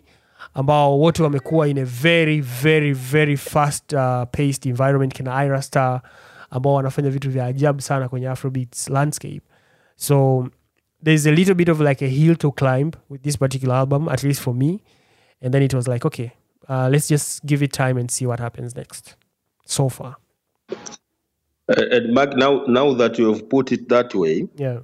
[0.53, 6.01] ambao wote wamekuwa in a very very very fast uh, paced environment kina ira star
[6.49, 9.41] ambao wanafanya vitu vya ajabu sana kwenye afrobeats landscape.
[9.95, 10.47] So
[11.03, 14.23] there's a little bit of like a hill to climb with this particular album at
[14.23, 14.79] least for me.
[15.41, 16.31] And then it was like okay
[16.69, 19.15] uh, let's just give it time and see what happens next.
[19.65, 20.15] So far.
[21.69, 24.79] Uh, and Mark, now now that you have put it that way yeah.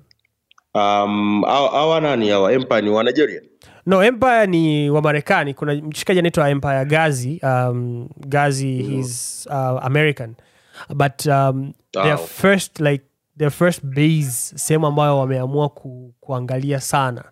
[0.76, 3.42] um, our, our nani our empire wa nigeria
[3.86, 5.54] no empire ni wa marekani.
[5.54, 10.36] Kuna mshikaji anaitwa empire gazi um, gazi he's uh, american.
[10.96, 12.18] But um, their Ah.
[12.18, 13.04] first like
[13.38, 17.24] their first base sehemu ambayo wameamua ku, kuangalia sana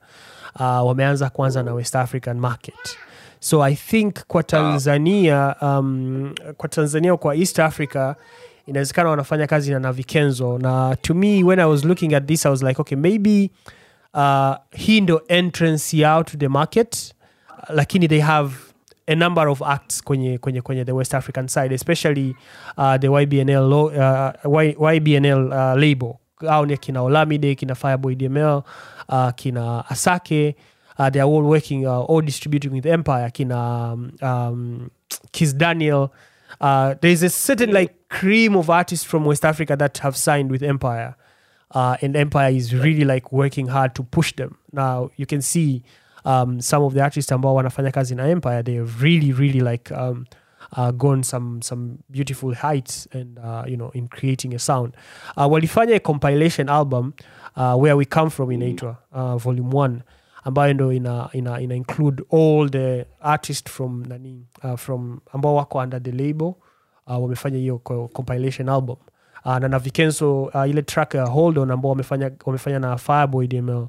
[0.55, 2.97] uh, wameanza kwanza na west african market.
[3.39, 8.13] So i think kwa tanzania um, kwa tanzania kwa east africa
[8.67, 10.57] inawezekana wanafanya kazi na navikenzo.
[10.57, 13.51] Na to me when i was looking at this i was like okay maybe
[14.13, 17.13] uh, hii ndo entrance yao to the market
[17.69, 18.53] lakini they have
[19.07, 22.35] a number of acts kwenye, kwenye, kwenye the west african side especially
[22.77, 26.13] uh, the ybnl, uh, y, ybnl uh, label.
[26.49, 28.63] Au ni kina olamide kina fireboy dml
[29.09, 30.55] uh, kina asake
[30.99, 34.89] uh, they are all working uh, all distributing with empire kina um, um,
[35.31, 36.11] kis daniel.
[36.61, 40.63] Uh, there's a certain like cream of artists from west africa that have signed with
[40.63, 41.15] empire
[41.73, 44.55] uh, and Empire is really like working hard to push them.
[44.71, 45.83] Now you can see
[46.25, 50.25] um, some of the artists ambao wanafanya kazi na Empire, they really, really like um,
[50.77, 54.93] uh, gone some some beautiful heights and uh, you know in creating a sound.
[55.37, 57.13] Uh, walifanya a compilation album
[57.55, 60.01] uh, where we come from inaitwa uh, volume one
[60.45, 65.77] ambayo ndo ina, ina, ina include all the artist from nani uh, from ambao wako
[65.79, 66.53] under the label
[67.07, 67.77] uh, wamefanya hiyo
[68.13, 68.95] compilation album
[69.45, 73.87] uh, na navikenso uh, ile track ya hold on ambao wamefanya, wamefanya na fireboy dml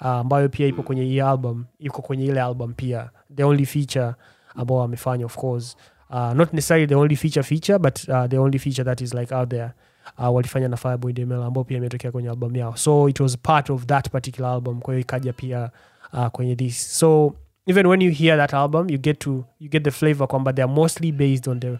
[0.00, 3.10] uh, pia ipo kwenye hii album iko kwenye ile album pia.
[3.36, 4.14] The only feature
[4.54, 5.76] ambao wamefanya of course.
[6.10, 9.34] Uh, not necessarily the only feature feature but uh, the only feature that is like
[9.34, 9.70] out there
[10.18, 12.76] uh, walifanya na fireboy dml ambao pia imetokea kwenye album yao.
[12.76, 15.70] So it was part of that particular album kwa hiyo ikaja pia
[16.12, 16.98] uh, kwenye this.
[16.98, 17.34] So
[17.66, 20.74] even when you hear that album you get to you get the flavor kwamba they're
[20.74, 21.78] mostly based on the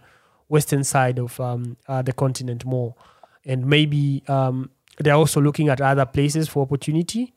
[0.50, 2.94] western side of um, uh, the continent more.
[3.46, 7.32] And maybe um, they're also looking at other places for opportunity.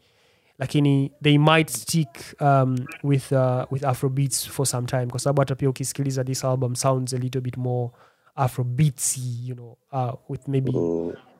[0.59, 5.05] Lakini they might stick um, with, uh, with afrobeats for some time.
[5.09, 7.91] Kwa sababu hata pia ukisikiliza this album sounds a little bit more
[8.35, 10.71] afrobeatsy you know uh, with maybe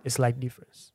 [0.06, 0.92] a slight difference.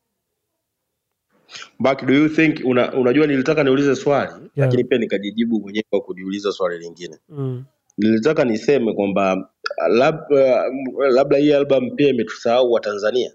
[1.81, 4.51] Back, do you think una, unajua nilitaka niulize swali Yeah.
[4.71, 7.17] lakini pia nikajijibu mwenyewe kwa kujiuliza swali lingine.
[7.29, 7.65] Mm.
[7.99, 9.51] Nilitaka niseme kwamba
[9.91, 10.65] labda
[11.11, 13.33] labda hii album pia imetusahau wa tanzania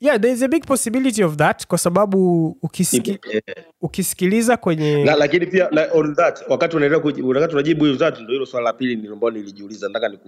[0.00, 3.42] yeah there is a big possibility of that kwa sababu ukisiki, yeah.
[3.80, 8.32] ukisikiliza kwenye la, lakini pia la, on that wakati unaendelea wakati unajibu hiyo that ndio
[8.32, 10.18] hilo swala la pili ambalo nilijiuliza nataka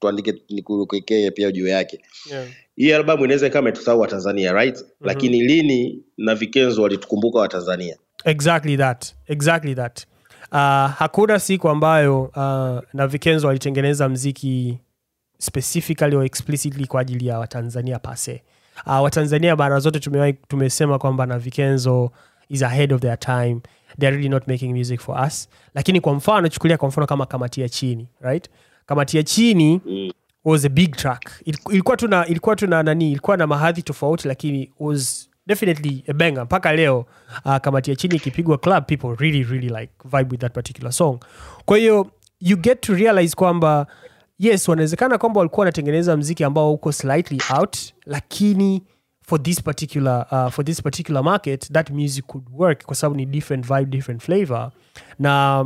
[0.00, 2.00] tuandike nikuwekee pia juu yake
[2.30, 2.46] yeah.
[2.76, 5.06] hii albamu inaweza ikawa imetusahau watanzania right mm-hmm.
[5.06, 10.06] lakini lini na vikenzo walitukumbuka watanzania exactly that exactly that
[10.52, 10.58] uh,
[10.98, 14.78] hakuna siku ambayo uh, na vikenzo walitengeneza mziki
[15.38, 18.42] specifically or explicitly kwa ajili ya watanzania pase
[18.86, 22.10] uh, watanzania bara zote tumewahi tumesema kwamba na vikenzo
[22.48, 23.60] is ahead of their time.
[23.98, 25.48] Theyare really not making music for us.
[25.74, 28.50] Lakini kwa mfano chukulia kwa mfano kama kamati ya chini right?
[28.86, 30.10] Kamati ya chini mm.
[30.44, 31.30] was a big track.
[31.70, 36.44] Ilikuwa tuna ilikuwa tuna nani ilikuwa na mahadhi tofauti lakini was definitely a banger.
[36.44, 37.06] Mpaka leo
[37.44, 41.18] uh, kamati ya chini ikipigwa club people really really like vibe with that particular song.
[41.64, 43.86] Kwa hiyo you get to realize kwamba
[44.38, 47.76] yes wanawezekana kwamba walikuwa wanatengeneza mziki ambao uko slightly out
[48.06, 48.82] lakini
[49.26, 53.26] for this particular uh, for this particular market that music could work kwa sababu ni
[53.26, 54.70] different vibe different flavor.
[55.18, 55.64] Na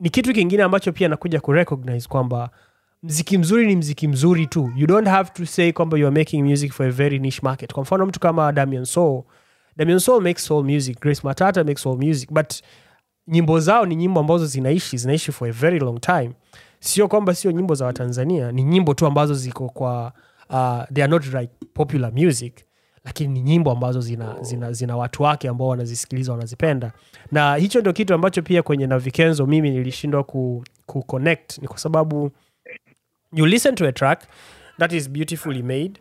[0.00, 2.50] ni kitu kingine ambacho pia nakuja kurecognize kwamba
[3.02, 4.72] mziki mzuri ni mziki mzuri tu.
[4.76, 7.72] You don't have to say kwamba youare making music for a very niche market.
[7.72, 9.22] Kwa mfano mtu kama damian soul
[9.76, 11.00] damian soul makes soul music.
[11.00, 12.32] Grace matata makes soul music.
[12.32, 12.54] But
[13.28, 16.30] nyimbo zao ni nyimbo ambazo zinaishi zinaishi for a very long time.
[16.80, 18.52] Sio kwamba sio nyimbo za watanzania.
[18.52, 20.12] Ni nyimbo tu ambazo ziko kwa
[20.50, 22.64] uh, they are not like popular music.
[23.04, 26.92] Lakini ni nyimbo ambazo zina, zina, zina watu wake ambao wanazisikiliza wanazipenda.
[27.32, 31.58] Na hicho ndio kitu ambacho pia kwenye navikenzo mimi nilishindwa ku, ku connect.
[31.58, 32.30] Ni kwa sababu
[33.32, 34.22] you listen to a track
[34.78, 36.00] that is beautifully made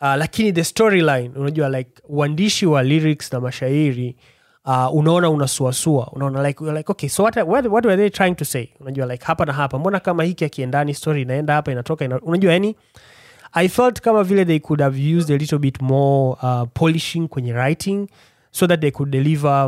[0.00, 4.16] uh, lakini the storyline unajua like uandishi wa lyrics na mashairi
[4.64, 6.10] uh, unaona unasuasua.
[6.12, 8.68] Unaona like, like okay so what, what, what were they trying to say?
[8.80, 12.52] Unajua like hapa na hapa mbona kama hiki akiendani story inaenda hapa inatoka ina, unajua
[12.52, 12.76] yani
[13.52, 17.52] i felt kama vile they could have used a little bit more uh, polishing kwenye
[17.52, 18.08] writing
[18.50, 19.66] so that they could deliver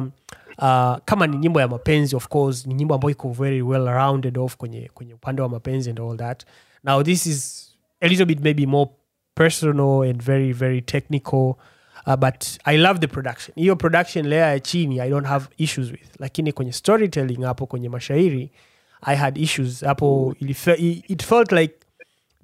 [0.58, 4.38] uh, kama ni nyimbo ya mapenzi of course ni nyimbo ambayo iko very well rounded
[4.38, 6.44] off kwenye, kwenye upande wa mapenzi and all that
[6.86, 7.66] now this is
[8.00, 8.90] a little bit maybe more
[9.34, 11.58] personal and very very technical
[12.06, 13.54] uh, but i love the production.
[13.56, 16.20] Hiyo production layer ya chini i don't have issues with.
[16.20, 18.50] Lakini kwenye storytelling hapo kwenye mashairi
[19.02, 19.80] i had issues.
[19.84, 20.34] Hapo
[21.08, 21.74] it felt like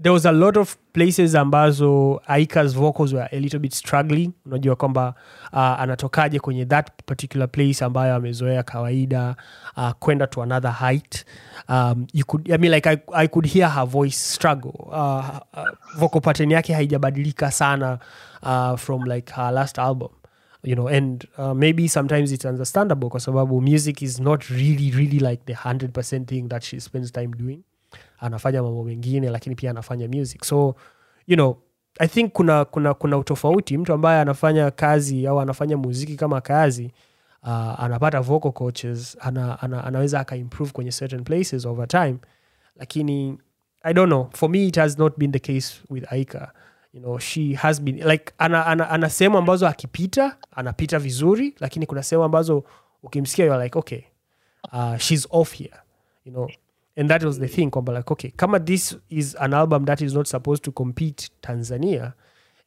[0.02, 4.32] there was a lot of places ambazo aika's vocals were a little bit struggling.
[4.46, 5.14] Unajua kwamba
[5.52, 9.36] uh, anatokaje kwenye that particular place ambayo amezoea kawaida
[9.76, 11.24] uh, kwenda to another height.
[11.68, 14.74] Um, you could, I mean, like I, I could hear her voice struggle.
[14.88, 17.98] Uh, uh, vocal pattern yake haijabadilika sana
[18.42, 20.08] uh, from like her last album
[20.64, 25.18] you know and uh, maybe sometimes it's understandable kwa sababu music is not really really
[25.18, 27.62] like the 100% thing that she spends time doing
[28.22, 30.44] anafanya mambo mengine lakini pia anafanya music.
[30.44, 30.74] So
[31.26, 31.56] you know
[31.98, 33.78] i think kuna kuna kuna utofauti.
[33.78, 36.92] Mtu ambaye anafanya kazi au anafanya muziki kama kazi
[37.42, 42.16] uh, anapata vocal coaches ana, ana, anaweza akaimprove kwenye certain places over time.
[42.76, 43.38] Lakini
[43.82, 44.28] i don't know.
[44.32, 46.52] For me it has not been the case with aika.
[46.94, 51.86] You know she has been like ana, ana, ana sehemu ambazo akipita anapita vizuri lakini
[51.86, 52.64] kuna sehemu ambazo
[53.02, 54.00] ukimsikia you're like okay
[54.72, 55.74] uh, she's off here.
[56.24, 56.48] You know
[56.96, 60.14] and that was the thing kwamba like okay kama this is an album that is
[60.14, 62.12] not supposed to compete tanzania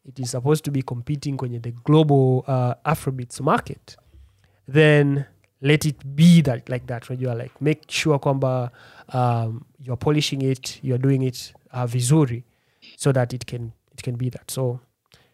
[0.09, 3.97] it is supposed to be competing kwenye the global uh, afrobeats market
[4.73, 5.23] then
[5.61, 8.71] let it be that like that unajua like make sure kwamba
[9.13, 12.43] um, you're polishing it you're doing it uh, vizuri
[12.97, 14.51] so that it can it can be that.
[14.51, 14.79] So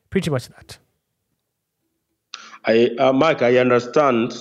[0.10, 0.78] pretty much that.
[2.66, 4.34] I, uh, Mark, I understand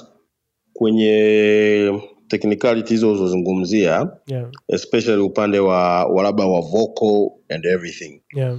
[0.75, 4.51] kwenye technicality hizo ulizozungumzia yeah.
[4.69, 8.21] especially upande wa labda wa vocal and everything.
[8.35, 8.59] Yeah.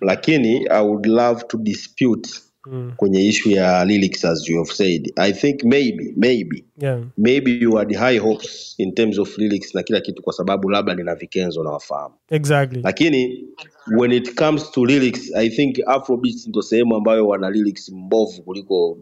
[0.00, 2.30] Lakini i would love to dispute
[2.66, 5.12] mm, kwenye issue ya lyrics as you have said.
[5.16, 6.64] I think maybe maybe.
[6.78, 7.00] Yeah.
[7.18, 10.94] Maybe you had high hopes in terms of lyrics na kila kitu kwa sababu labda
[10.94, 12.14] nina vikenzo na wafahamu.
[12.30, 12.82] Exactly.
[12.82, 13.44] Lakini
[13.86, 18.98] when it comes to lyrics i think afrobeats ndo sehemu ambayo wana lyrics mbovu kuliko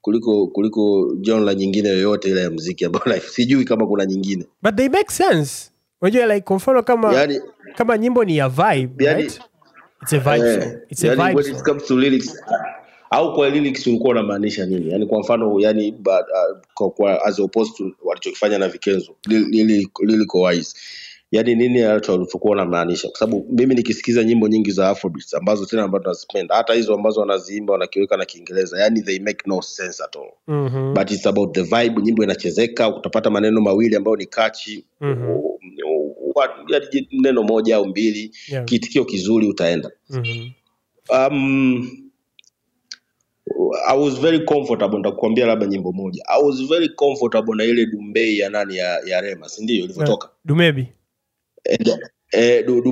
[0.00, 4.44] kuliko kuliko genre nyingine yoyote ile ya mziki ambayo sijui kama kuna nyingine.
[4.62, 5.70] But they make sense.
[6.00, 7.40] Unajua like kwa mfano kama yani,
[7.76, 9.40] kama nyimbo ni ya vibe Yani- right?
[10.02, 10.72] it's a vibe yeah, song.
[10.90, 12.36] It's a yani vibe when it comes to lyrics
[13.10, 14.90] au kwa lyrics ulikuwa unamaanisha nini?
[14.90, 19.16] Yani kwa mfano yani but, uh, kwa, kwa, as opposed to walichokifanya na vikenzo
[20.00, 20.76] lyrical wise
[21.32, 23.08] yani nini watu walichokuwa wanamaanisha?
[23.08, 27.20] Kwa sababu mimi nikisikiza nyimbo nyingi za afrobeats ambazo tena ambazo nazipenda hata hizo ambazo
[27.20, 30.32] wanaziimba wanakiweka na kiingereza yani they make no sense at all.
[30.46, 35.38] Mhm, but it's about the vibe nyimbo inachezeka utapata maneno mawili ambayo ni kachi Mhm.
[37.12, 39.90] neno moja au mbili yeah, kiitikio kizuri utaenda.
[40.10, 40.50] Mhm,
[41.10, 41.90] um,
[43.88, 46.22] I was very comfortable nitakuambia labda nyimbo moja.
[46.28, 50.28] I was very comfortable na ile Dumbei ya nani ya, ya Rema si ndio ilivyotoka?
[50.44, 50.88] Dumebi
[51.68, 51.88] and
[52.32, 52.82] eh, Du-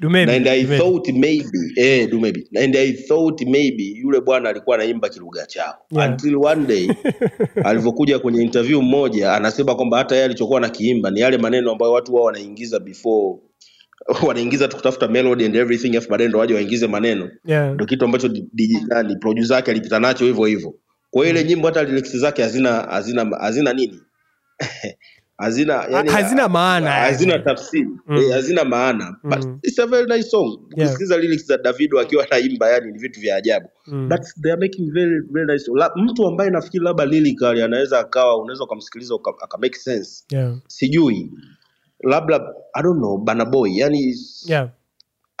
[0.00, 0.78] dumebi and I Dumebi.
[0.78, 5.74] thought maybe eh Dumebi and I thought maybe yule bwana alikuwa anaimba kilugha chao.
[5.90, 6.10] Yeah.
[6.10, 6.88] until one day
[7.64, 12.14] alivyokuja kwenye interview mmoja anasema kwamba hata yeye alichokuwa nakiimba ni yale maneno ambayo watu
[12.14, 13.38] wao wanaingiza before
[14.26, 17.30] wanaingiza tu kutafuta melody and everything afu baadaye ndo waje waingize maneno.
[17.44, 17.74] Yeah.
[17.74, 20.74] ndo kitu ambacho dijitali producer yake alipita nacho hivyo hivyo.
[21.10, 24.00] Kwa hiyo ile nyimbo hata lyrics zake hazina hazina hazina nini
[25.40, 27.44] hazina yani, hazina maana, hazina yani.
[27.44, 28.16] tafsiri Mm.
[28.16, 29.58] eh, hazina maana but Mm.
[29.62, 30.96] it's a very nice song Yeah.
[31.20, 34.08] lyrics za Davido akiwa anaimba yani ni vitu vya ajabu Mm.
[34.08, 35.76] but they are making very very nice song.
[35.78, 40.54] La, mtu ambaye nafikiri labda lyrically anaweza akawa unaweza ukamsikiliza aka make sense yeah.
[40.66, 41.30] sijui
[42.00, 42.40] labda
[42.74, 44.14] i don't know bana Boy yani
[44.46, 44.68] yeah.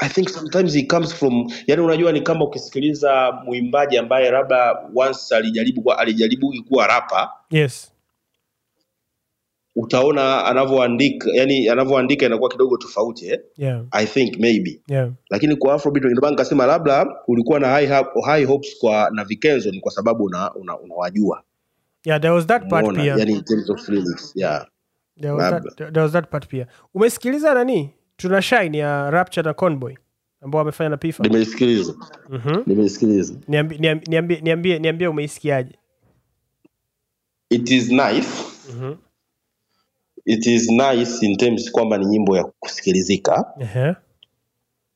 [0.02, 5.36] I think sometimes it comes from yani, unajua ni kama ukisikiliza mwimbaji ambaye labda once
[5.36, 7.89] alijaribu alijaribu kuwa rapa, yes
[9.76, 13.40] utaona anavyoandika yani anavyoandika inakuwa kidogo tofauti eh?
[13.56, 13.84] yeah.
[13.90, 15.10] I think maybe, yeah.
[15.30, 17.88] lakini kwa Afrobeat ndio maana nikasema labda ulikuwa na high,
[18.24, 21.42] high hopes kwa na Vikenzo ni kwa sababu una, una, unawajua
[22.04, 24.66] yeah there was that part umeona, pia yani in terms of lyrics yeah.
[25.20, 25.70] there was, labda.
[25.70, 29.94] that, there was that part pia umesikiliza nani tuna shine ya rapture na conboy
[30.40, 31.94] ambao wamefanya na pifa Nimeisikiliza,
[32.28, 32.62] mm-hmm.
[32.66, 33.34] nimeisikiliza.
[33.48, 35.74] niambie, niambie, niambie, niambie umeisikiaje
[37.50, 38.28] It is nice
[38.72, 38.96] mm-hmm.
[40.24, 43.94] It is nice in terms kwamba ni nyimbo ya kusikilizika uh-huh.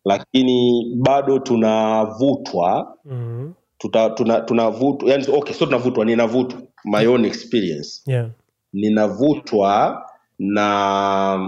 [0.04, 3.54] lakini bado tunavutwa mm-hmm.
[3.78, 8.30] tuta, tuna, tunavutwa yani, okay, sio tunavutwa ninavutwa my own experience yeah.
[8.72, 10.02] ninavutwa
[10.38, 11.38] na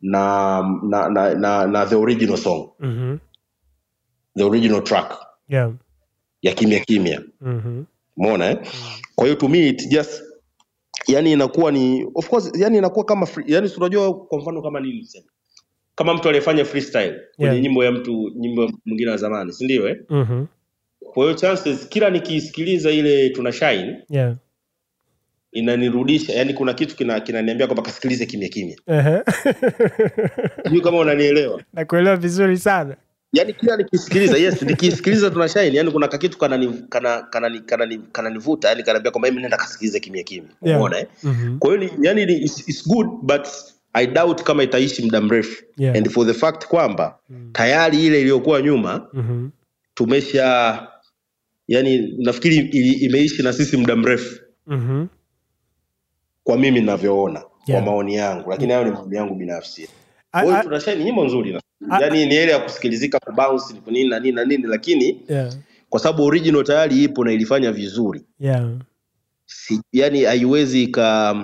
[0.00, 3.18] na na, na, na, na the original song mm-hmm.
[4.36, 5.18] the original track
[5.48, 5.72] yeah.
[6.42, 7.84] ya kimya kimya mm-hmm.
[8.16, 8.58] mona eh?
[9.14, 10.22] kwa hiyo to me it just
[11.08, 14.98] yani inakuwa ni of course yani inakuwa kama free, yani unajua kwa mfano kama nini
[14.98, 15.26] niseme
[15.94, 17.62] kama mtu aliyefanya freestyle kwenye Yeah.
[17.62, 19.96] nyimbo ya mtu nyimbo mwingine wa zamani si ndio eh?
[20.08, 20.46] Mm-hmm.
[21.00, 24.36] kwa hiyo chances kila nikiisikiliza ile tuna shine yeah.
[25.52, 29.22] inanirudisha yani kuna kitu kina kinaniambia kwamba kasikilize kimya kimya uh-huh.
[30.64, 32.96] sijui kama unanielewa nakuelewa vizuri sana
[33.32, 38.82] yani kila nikisikiliza yes nikisikiliza tunashaili yani kuna kakitu kanani kana kanani kanani kananivuta yani
[38.82, 40.78] kanaambia kwamba mimi nenda kasikilize kimya kimya Yeah.
[40.80, 41.58] umeona eh mm-hmm.
[41.58, 43.48] kwa hiyo yani ni- it's, it's good but
[43.92, 45.96] i doubt kama itaishi muda mrefu Yeah.
[45.96, 47.18] and for the fact kwamba
[47.52, 49.50] tayari ile iliyokuwa nyuma Mm-hmm.
[49.94, 50.86] tumesha
[51.68, 52.56] yani nafikiri
[53.06, 55.08] imeishi na sisi muda mrefu Mm-hmm.
[56.44, 57.82] kwa mimi ninavyoona Yeah.
[57.84, 59.88] kwa maoni yangu lakini hayo ni maoni yangu binafsi
[60.30, 61.60] Kwa hiyo a- nyimbo nzuri na
[62.00, 65.54] yani ni ile ya kusikilizika kubounce ni nini na nini na nini lakini yeah.
[65.88, 68.70] kwa sababu original tayari ipo na ilifanya vizuri yeah.
[69.46, 71.36] si, yani haiwezi ika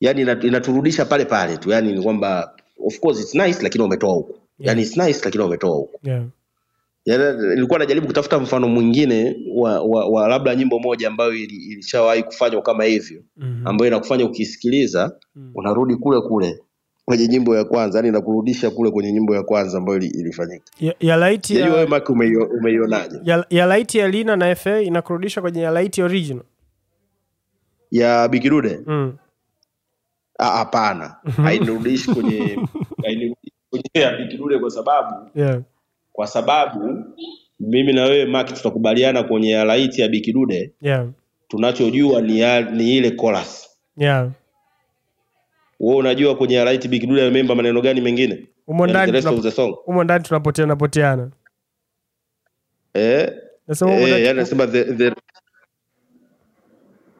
[0.00, 2.56] yani inaturudisha pale pale tu yani ni kwamba
[2.86, 6.24] of course it's nice lakini umetoa huku yani it's nice lakini umetoa huku yeah.
[7.04, 12.62] yani, najaribu kutafuta mfano mwingine wa, wa, wa labda nyimbo moja ambayo ili- ilishawahi kufanywa
[12.62, 13.66] kama hivyo Mhm.
[13.66, 15.50] ambayo inakufanya ukisikiliza Mm.
[15.54, 16.58] unarudi kule kule
[17.04, 20.94] kwenye nyimbo ya kwanza yani nakurudisha kule kwenye nyimbo ya kwanza ambayo ili- ilifanyika ya,
[21.00, 25.60] ya laiti sijui ya, Mark umeionaje ya, ya laiti ya lina na fa inakurudisha kwenye
[25.62, 26.44] ya laiti original
[27.90, 29.16] ya bikirude mm.
[30.38, 32.58] Hapana hainirudishi kwenye
[33.02, 35.60] hainirudishi kwenye ya bikirude kwa sababu yeah.
[36.12, 37.04] kwa sababu
[37.60, 41.06] mimi na wewe Mark tutakubaliana kwenye ya laiti ya bikidude yeah.
[41.48, 44.30] tunachojua ni, ya, ni ile chorus yeah.
[45.82, 48.46] Wewe unajua kwenye right big dude amemba maneno gani mengine?
[48.66, 49.12] Umo ndani
[49.42, 49.76] the song.
[49.86, 50.76] umo ndani tunapoteana.
[50.76, 51.30] Poteana
[52.94, 53.32] eh,
[53.68, 55.12] nasema eh, yani nasema the, the...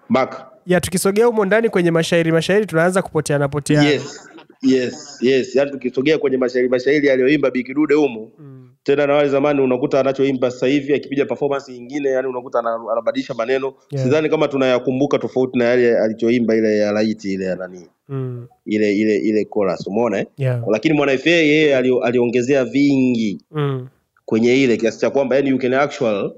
[0.08, 0.46] Mark.
[0.66, 3.88] Ya tukisogea humo ndani kwenye mashairi mashairi tunaanza kupoteana poteana.
[3.88, 4.28] Yes
[4.62, 8.68] yes yes yani tukisogea kwenye mashairi mashairi aliyoimba bikidude humo mm.
[8.82, 13.34] tena na wale zamani unakuta anachoimba sasa hivi akipiga performance nyingine yani unakuta ana- anabadilisha
[13.34, 14.04] maneno Yeah.
[14.04, 18.46] sidhani kama tunayakumbuka tofauti na yale alichoimba ile ya laiti ile ya nani Mm.
[18.66, 20.26] ile ile ile chorus umeona eh?
[20.38, 20.64] yeah.
[20.70, 23.88] lakini mwana FA yeye alio- aliongezea vingi mm.
[24.24, 26.32] kwenye ile kiasi cha kwamba yani you can actual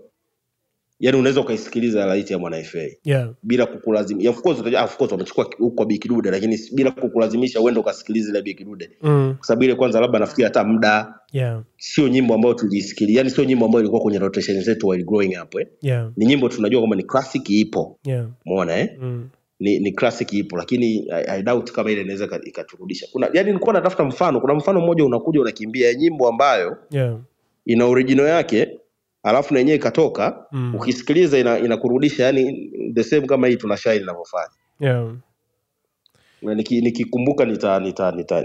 [1.00, 3.30] yani unaweza ukaisikiliza laiti ya mwana FA yeah.
[3.42, 7.80] bila kukulazimisha of course utajua of course wamechukua huko kwa Bikidude lakini bila kukulazimisha uende
[7.80, 9.34] ukasikiliza ile Bikidude Mm.
[9.38, 11.62] kwa sababu ile kwanza labda nafikiri hata muda yeah.
[11.78, 15.54] sio nyimbo ambayo tuliisikilia yani sio nyimbo ambayo ilikuwa kwenye rotation zetu while growing up
[15.60, 15.66] eh?
[15.82, 16.12] yeah.
[16.16, 18.26] ni nyimbo tunajua kwamba ni classic ipo yeah.
[18.46, 18.88] umeona eh?
[19.00, 19.28] mm.
[19.60, 23.72] ni, ni classic ipo lakini I, I doubt kama ile inaweza ikaturudisha kuna yani nilikuwa
[23.74, 27.18] natafuta mfano kuna mfano mmoja unakuja unakimbia nyimbo ambayo yeah.
[27.66, 28.68] ina original yake
[29.24, 30.74] alafu na yenyewe ikatoka Mm.
[30.74, 34.48] ukisikiliza ina- inakurudisha yani the same kama hii tuna shine inavyofanya.
[34.80, 35.12] Yeah.
[36.42, 38.42] Niki- nikikumbuka nita nita nita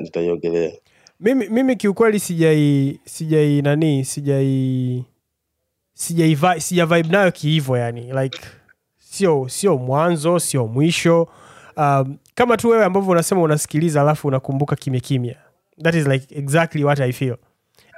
[1.20, 5.06] mimi, mimi kiukweli sijai sijai nani sijai
[5.94, 8.14] sijai sija vibe nayo kihivo yani.
[8.14, 8.40] Like
[8.98, 11.28] sio sio mwanzo sio mwisho.
[11.78, 15.36] Um, kama tu wewe ambavyo unasema unasikiliza alafu unakumbuka kimya kimya.
[15.84, 17.36] That is like exactly what i feel.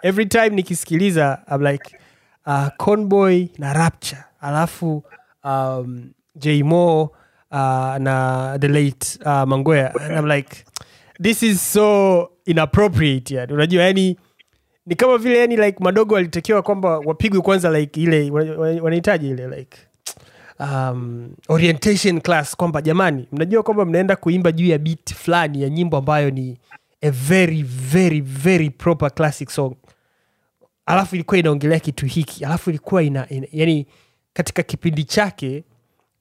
[0.03, 1.95] Every time nikisikiliza I'm like
[2.47, 4.23] uh, conboy na rapture.
[4.41, 5.03] Alafu
[5.43, 10.63] um, jmo uh, na the late uh, mangwea and I'm like
[11.23, 14.17] this is so inappropriate yani unajua yani
[14.85, 19.29] ni kama vile yani like madogo walitakiwa kwamba wapigwe kwanza like ile wana- wana- wanahitaji
[19.29, 19.77] ile like
[20.59, 25.97] um, orientation class kwamba jamani mnajua kwamba mnaenda kuimba juu ya beat fulani ya nyimbo
[25.97, 26.57] ambayo ni
[27.01, 29.75] a very very very proper classic song
[30.91, 32.45] alafu ilikuwa inaongelea kitu hiki.
[32.45, 33.87] Alafu ilikuwa ina, ina yani
[34.33, 35.63] katika kipindi chake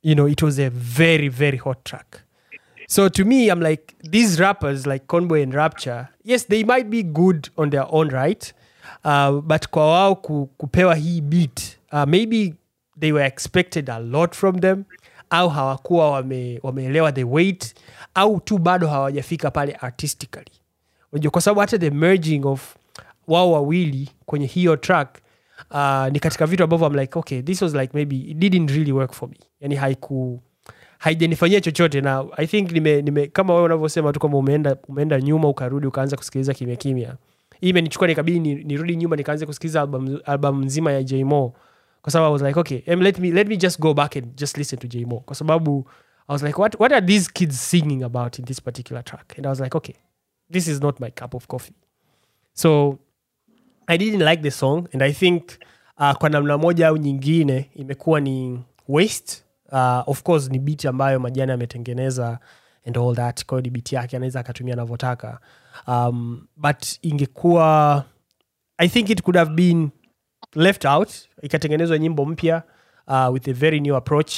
[0.03, 2.17] you know it was a very very hot track.
[2.87, 7.03] So to me i'm like these rappers like conboy and rapture yes they might be
[7.03, 8.55] good on their own right
[9.05, 11.61] uh, but kwa wao ku, kupewa hii beat
[11.93, 12.55] uh, maybe
[13.01, 14.85] they were expected a lot from them
[15.31, 17.75] au hawakuwa wame, wameelewa the weight
[18.15, 20.51] au tu bado hawajafika pale artistically.
[21.13, 22.77] Unajua kwa sababu hata the merging of
[23.31, 25.19] wao wawili kwenye hiyo track
[25.71, 28.93] uh, ni katika vitu ambavyo I'm like okay this was like maybe it didn't really
[28.93, 29.37] work for me.
[29.61, 30.41] Yani haiku
[30.99, 32.01] haijanifanyia chochote.
[32.01, 36.17] Na i think nime, nime kama wewe unavyosema tu kwamba umeenda, umeenda nyuma ukarudi ukaanza
[36.17, 37.17] kusikiliza kimya kimya.
[37.61, 41.55] Hii imenichukua nikabidi nirudi nyuma nikaanza kusikiliza album, album nzima ya jmo
[42.03, 44.57] kwa sababu i was like okay let, me, let me just go back and just
[44.57, 45.87] listen to jmo kwa sababu
[46.29, 49.35] i was like what, what are these kids singing about in this particular track?
[49.37, 49.95] And i was like okay
[50.53, 51.75] this is not my cup of coffee.
[52.55, 52.99] So
[53.91, 55.43] i didn't like the song and i think
[55.99, 59.43] uh, kwa namna moja au nyingine imekuwa ni waste.
[59.73, 62.39] Uh, of course ni beat ambayo majani ametengeneza
[62.87, 63.45] and all that.
[63.47, 65.41] Kwayo ni beat yake anaweza akatumia anavyotaka.
[65.87, 68.05] Um, but ingekuwa
[68.79, 69.91] i think it could have been
[70.55, 71.11] left out.
[71.43, 72.63] Ikatengenezwa nyimbo mpya
[73.07, 74.35] uh, with a very new approach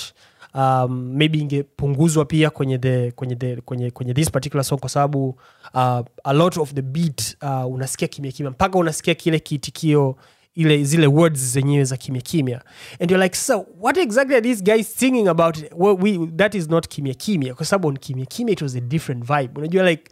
[0.54, 5.28] um, maybe ingepunguzwa pia kwenye the kwenye the kwenye, kwenye this particular song kwa sababu
[5.74, 10.16] uh, a lot of the beat uh, unasikia kimya kimya mpaka unasikia kile kiitikio
[10.54, 12.62] ile zile words zenyewe za kimya kimya.
[13.00, 15.58] And you're like so what exactly are these guys singing about?
[15.76, 19.24] Well, we, that is not kimya kimya kwa sababu kimya kimya it was a different
[19.24, 19.58] vibe.
[19.58, 20.02] Unajua like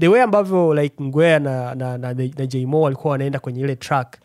[0.00, 4.16] the way ambavyo like ngwea na, na, na, na jmo walikuwa wanaenda kwenye ile track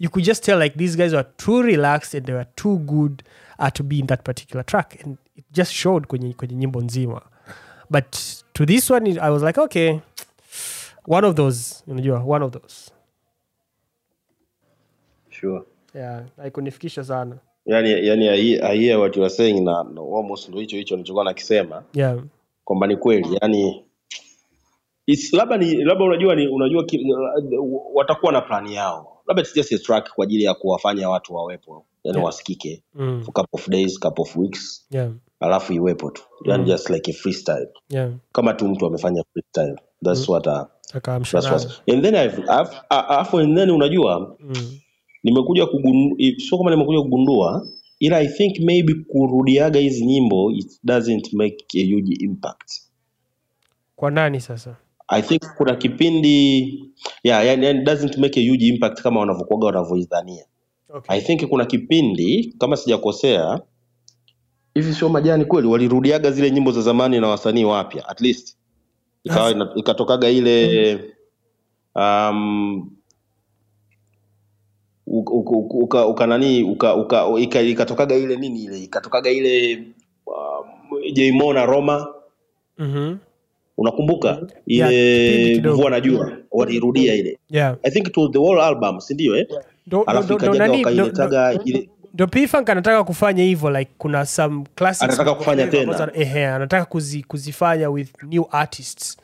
[0.00, 3.22] you could just tell like these guys were too relaxed and they were too good
[3.58, 4.98] uh, to be in that particular track.
[5.04, 7.22] And it just showed kwenye, kwenye nyimbo nzima.
[7.90, 8.16] But
[8.54, 10.00] to this one i was like okay
[11.06, 12.90] one of those unajua one of those.
[15.30, 15.62] Sure.
[15.94, 17.38] Yeah haikunifikisha sana.
[17.66, 18.26] Yani yani
[18.78, 21.84] hear what you are saying na, na almost ndo hicho hicho nilichokuwa nakisema.
[21.94, 22.18] Yeah.
[22.64, 23.84] Kwamba ni kweli yani
[25.32, 27.06] labda ni labda unajua ni unajua ki,
[27.94, 29.22] watakuwa na plani yao.
[29.26, 32.24] Labda it's just a track kwa ajili ya kuwafanya watu wawepo yani Yeah.
[32.26, 33.22] wasikike mm.
[33.24, 34.86] for couple of days couple of weeks.
[34.90, 35.10] Yeah.
[35.40, 36.22] Alafu iwepo tu.
[36.44, 36.68] Yani Mm.
[36.68, 37.68] just like a freestyle.
[37.90, 38.10] Yeah.
[38.32, 40.60] Kama tu mtu amefanya freestyle that's what uh,
[40.94, 41.82] akaamsha that's what.
[41.94, 44.78] and then I've, I've, I've, and then unajua mm.
[45.22, 46.16] nimekuja kugundua
[46.48, 47.66] sio kama nimekuja kugundua
[47.98, 52.70] ila i think maybe kurudiaga hizi nyimbo it doesn't make a huge impact.
[53.96, 54.76] Kwa nani sasa?
[55.08, 56.64] I think kuna kipindi
[57.22, 60.44] yeah, yeah, yani doesn't make a huge impact kama wanavyokuaga wanavyoidhania
[60.88, 61.16] okay.
[61.16, 63.60] i think kuna kipindi kama sijakosea
[64.74, 68.56] hivi sio majani kweli walirudiaga zile nyimbo za zamani na wasanii wapya at least
[69.24, 71.14] ikawa ikatokaga ile
[71.94, 72.90] um,
[75.06, 79.84] uka, uka, uka, uka nani uka, uka, ika, ikatokaga ile nini ile ikatokaga ile
[80.26, 82.14] um, Jmo na Roma
[82.78, 83.18] mm-hmm.
[83.78, 84.46] Unakumbuka?
[84.66, 84.88] Ile
[85.28, 85.76] kipindi kidogo.
[85.76, 87.38] mvua na jua walirudia ile.
[87.50, 87.76] Yeah.
[87.82, 89.46] I think to the whole album si ndio eh?
[90.06, 96.10] Alafu wakailetaga ile ndo P-Funk anataka kufanya hivyo like kuna some classics Anataka kufanya tena.
[96.14, 99.16] ehe anataka kuzi, kuzifanya with new artists.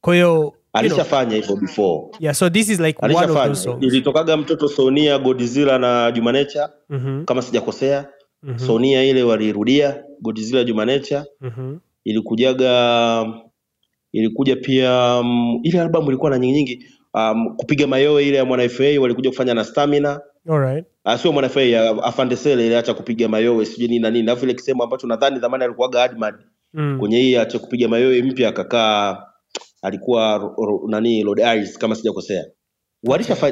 [0.00, 2.00] Kwa hiyo alishafanya hivyo before.
[2.20, 3.82] Yeah so this is like one of those songs.
[3.84, 8.06] Ilitokaga mtoto Sonia Godzilla na Jumanecha Mhm, kama sijakosea
[8.42, 11.76] mhm, Sonia ile walirudia Godzilla Jumanecha mhm.
[12.04, 13.26] ilikujaga
[14.16, 18.68] ilikuja pia um, ile albamu ilikuwa na nyingi nyingi um, kupiga mayowe ile ya mwana
[18.68, 20.20] FA walikuja kufanya na stamina.
[20.48, 20.84] Alright.
[21.04, 21.60] Ah, sio mwana FA
[22.02, 24.28] Afande Sele ile acha kupiga mayowe sijui nini na nini.
[24.28, 26.34] Alafu ile kisemo ambacho nadhani zamani alikuwaga Admad
[26.74, 26.96] Mm.
[26.98, 29.18] kwenye hii acha kupiga mayowe mpya akakaa
[29.82, 32.44] alikuwa ro, ro, nani Lord Ice kama sijakosea.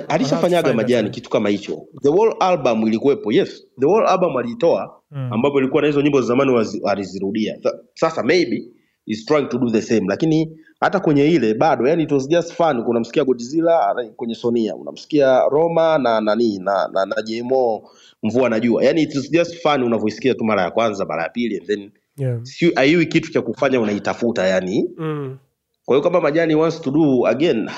[0.09, 1.83] Alishafanyaga majani kitu kama hicho.
[2.03, 3.67] The whole album ilikuwepo yes.
[3.81, 5.33] The whole album alitoa Mm.
[5.33, 7.59] ambapo ilikuwa na hizo nyimbo za zamani alizirudia
[7.95, 8.63] sasa maybe
[9.07, 12.53] is trying to do the same lakini hata kwenye ile bado yani it was just
[12.53, 17.91] fun unamsikia Godzilla kwenye Sonia unamsikia Roma na nani na na, na JMO
[18.23, 21.57] mvua najua yani it was just fun unavyoisikia tu mara ya kwanza mara ya pili
[21.59, 22.41] and then Yeah.
[22.43, 25.39] si haiwi kitu cha kufanya unaitafuta yani Mm.
[25.85, 27.71] kwa hiyo kama majani wants to do again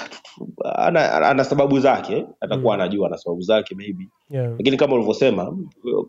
[0.74, 2.80] ana, ana sababu zake atakuwa Mm.
[2.80, 4.50] anajua ana sababu zake maybe Yeah.
[4.58, 5.56] lakini kama ulivyosema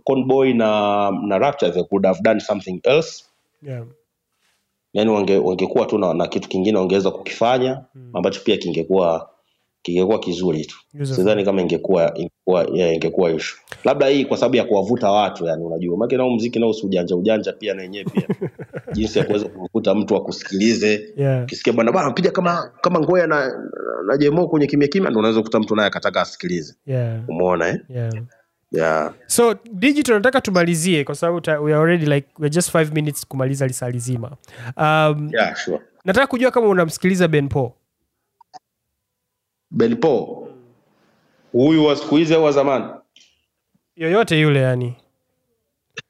[0.03, 3.23] conboy na na rapture they could have done something else
[3.63, 3.85] Yeah.
[4.97, 8.11] Yani wange, wangekuwa tu na, na kitu kingine wangeweza kukifanya Mm.
[8.13, 9.29] ambacho pia kingekuwa
[9.81, 14.63] kingekuwa kizuri tu sidhani kama ingekuwa ingekuwa yeah, ingekuwa ishu labda hii kwa sababu ya
[14.63, 18.27] kuwavuta watu yani unajua maana nao mziki nao ujanja ujanja pia na yenyewe pia
[18.95, 21.43] jinsi ya kuweza kumvuta mtu akusikilize Yeah.
[21.43, 23.51] ukisikia bwana bwana piga kama kama ngoya na
[24.07, 27.29] na jemo kwenye kimya kimya ndo unaweza kukuta mtu naye akataka asikilize Yeah.
[27.29, 28.13] umeona eh Yeah.
[28.71, 29.13] Yeah.
[29.27, 33.89] So digital nataka tumalizie kwa sababu we already like we're just five minutes kumaliza lisaa
[33.89, 34.37] lizima.
[34.77, 35.79] Um, yeah sure.
[36.05, 37.75] nataka kujua kama unamsikiliza ben po
[39.71, 40.47] Ben po
[41.51, 42.85] huyu wa siku hizi au wa zamani?
[43.95, 44.95] Yoyote yule yani.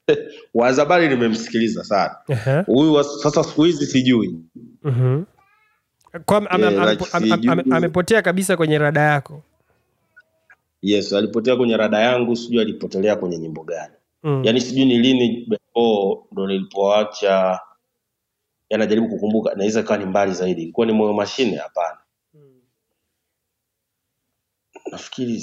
[0.54, 2.16] Wa zamani nimemsikiliza sana.
[2.28, 3.22] Uh-huh.
[3.22, 4.40] sasa siku hizi sijui.
[4.84, 5.24] Uh-huh.
[6.24, 9.42] Kwa, ame, Yeah, ame, ame, ame, ame, kabisa kwenye rada yako
[10.82, 14.44] yes alipotea kwenye rada yangu sijui alipotelea kwenye nyimbo gani mm.
[14.44, 15.58] yaani sijui ni lini Ben
[16.32, 17.60] ndo nilipoacha
[18.70, 21.98] yanajaribu kukumbuka naweza ikawa ni mbali zaidi ilikuwa ni moyo mashine hapana
[24.92, 25.42] nafikiri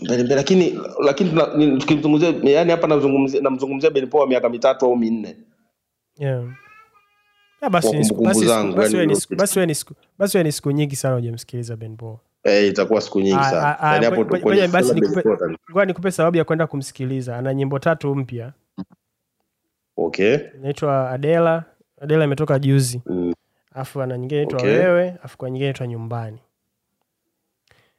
[0.00, 4.96] mbele mbele lakini lakini tuna- tukimzungumzia yani hapa namzungumzia namzungumzia Benpo wa miaka mitatu au
[4.96, 5.36] minne
[6.18, 6.44] yeah.
[7.60, 9.58] Ah, basi Kwa ni siku- kumbukumbu basi siku- zangu, basi yani wewe ni siku- basi
[9.58, 12.16] wewe ni siku- basi wewe ni siku nyingi sana hujamsikiliza Ben Paul.
[12.44, 13.78] Eh, itakuwa siku nyingi Ah, sana.
[13.80, 14.10] ah, ah,
[14.68, 17.36] basi nikupe- nikupe sababu ya kwenda kumsikiliza.
[17.36, 18.52] Ana nyimbo tatu mpya.
[19.96, 20.38] Okay.
[20.58, 21.64] Inaitwa adela.
[22.00, 23.02] Adela imetoka juzi.
[23.06, 23.32] Mm,
[23.74, 24.78] Afu ana nyingine inaitwa Okay.
[24.78, 25.14] wewe.
[25.22, 26.38] Afu kwa nyingine inaitwa nyumbani.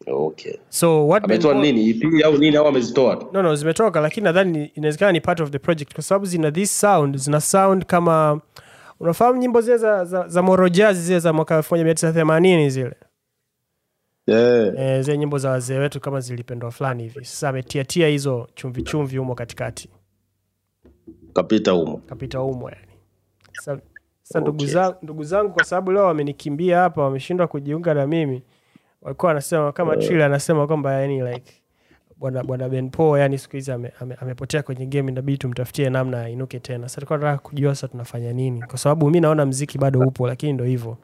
[0.07, 0.53] Okay.
[0.69, 1.89] So what ametoa nini?
[1.89, 3.27] EP au nini au amezitoa tu?
[3.33, 6.79] No no zimetoka lakini nadhani inawezekana ni part of the project kwa sababu zina this
[6.79, 8.41] sound zina sound kama
[8.99, 12.69] unafahamu nyimbo zile za, za, za morojazi zile za mwaka elfu moja mia tisa themanini
[12.69, 12.93] zile
[14.27, 14.73] yeah.
[14.77, 17.25] e, zile nyimbo za wazee wetu kama zilipendwa fulani hivi.
[17.25, 19.89] Sasa ametiatia hizo chumvi chumvi humo katikati.
[21.33, 21.97] Kapita humo.
[21.97, 22.87] Kapita humo yani.
[23.53, 23.81] Sasa
[24.23, 28.43] sasa ndugu zangu ndugu zangu kwa sababu leo wamenikimbia hapa wameshindwa kujiunga na mimi
[29.01, 31.53] walikuwa wanasema kama Triller anasema kwamba yani like
[32.17, 36.21] bwana bwana Ben Paul yani siku hizi ame, ame, amepotea kwenye game inabidi tumtafutie namna
[36.21, 36.83] ainuke tena.
[36.89, 38.61] Sasa tulikuwa tunataka kujua sasa tunafanya nini?
[38.61, 40.97] Kwa sababu mi naona mziki bado upo lakini ndo hivyo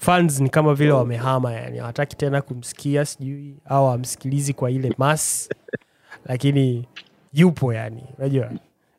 [0.00, 1.78] fans ni kama vile wamehama yani.
[1.78, 5.48] Hawataki tena kumsikia sijui au amsikilizi kwa ile mas
[6.24, 6.88] lakini
[7.32, 8.50] yupo yani unajua?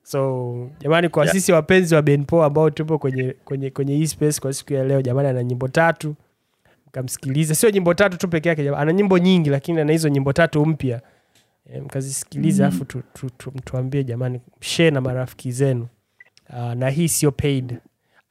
[0.03, 1.35] So jamani kwa Yeah.
[1.35, 5.01] sisi wapenzi wa benpo ambao tupo kwenye kwenye kwenye hii space kwa siku ya leo
[5.01, 6.15] jamani ana nyimbo tatu.
[6.87, 7.55] Mkamsikiliza.
[7.55, 11.01] Sio nyimbo tatu tu peke yake ana nyimbo nyingi lakini ana hizo nyimbo tatu mpya.
[11.73, 15.87] E, mkazisikilize alafu tu, tu, tu, tuambie jamani share na marafiki zenu.
[16.49, 17.77] Uh, na hii sio paid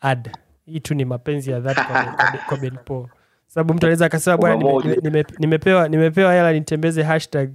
[0.01, 0.31] ad
[0.71, 3.07] hii tu ni mapenzi ya dhati kwa, kwa, kwa Ben Paul.
[3.47, 7.51] Sababu mtu anaweza akasema bwana nime, nime, nime, nimepewa nimepewa hela nitembeze hashtag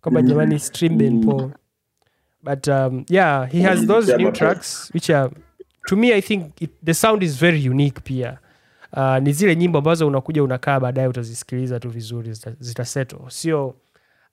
[0.00, 1.50] kwamba jamani stream Ben Paul.
[2.42, 5.30] But um, yeah he has those new tracks which are
[5.86, 8.38] to me i think it, the sound is very unique pia.
[8.96, 13.74] Uh, ni zile nyimbo ambazo unakuja unakaa baadaye utazisikiliza tu vizuri zita- sio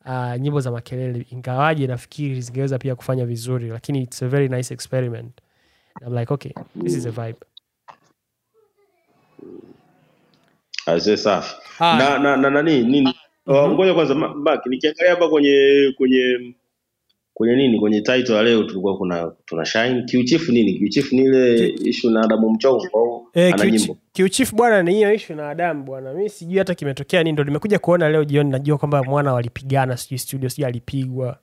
[0.05, 1.25] uh, nyimbo za makelele.
[1.29, 5.31] Ingawaje nafikiri zingeweza pia kufanya vizuri lakini it's a very nice experiment.
[6.07, 6.51] I'm like okay
[6.83, 7.37] this is a vibe
[10.85, 11.55] Azee safi.
[11.79, 13.13] Na na na nani nini?
[13.47, 15.57] Oh, Ngoja kwanza ma- Mark nikiangalia hapa kwenye
[15.97, 16.53] kwenye
[17.33, 21.67] kwenye nini kwenye title ya leo tulikuwa kuna tuna shine kiuchifu nini kiuchifu ni ile
[21.67, 23.97] issue na Adamu Mchongo au Eh, ana kiuchi- nyimbo.
[24.13, 27.79] kiuchifu bwana ni hiyo ishu na adamu bwana mi sijui hata kimetokea nini ndo nimekuja
[27.79, 31.37] kuona leo jioni najua kwamba mwana walipigana sijui studio sijui alipigwa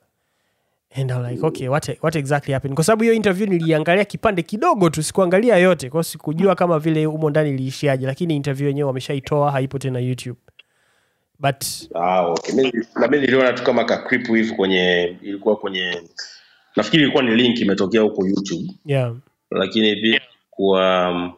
[0.95, 2.75] and I'm like okay what, what exactly happened?
[2.75, 5.89] Kwa sababu hiyo interview niliangalia kipande kidogo tu sikuangalia yote.
[5.89, 10.39] Kwao sikujua kama vile umo ndani iliishiaje lakini interview yenyewe wameshaitoa haipo tena youtube.
[11.39, 11.63] But
[11.95, 12.55] Ah, okay.
[12.55, 16.01] Mimi na mimi niliona tu kama ka clip hivi kwenye ilikuwa kwenye
[16.75, 18.73] nafikiri ilikuwa ni link imetokea huko YouTube.
[18.85, 19.15] Yeah.
[19.51, 21.33] Lakini pia kuwa um,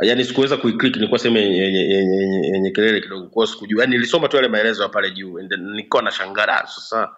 [0.00, 3.26] yani sikuweza kuiclick nilikuwa sehemu yenye, kelele kidogo.
[3.26, 7.08] Kwa sikujua yani nilisoma tu yale maelezo ya pale juu nilikuwa nashangaa sasa sasa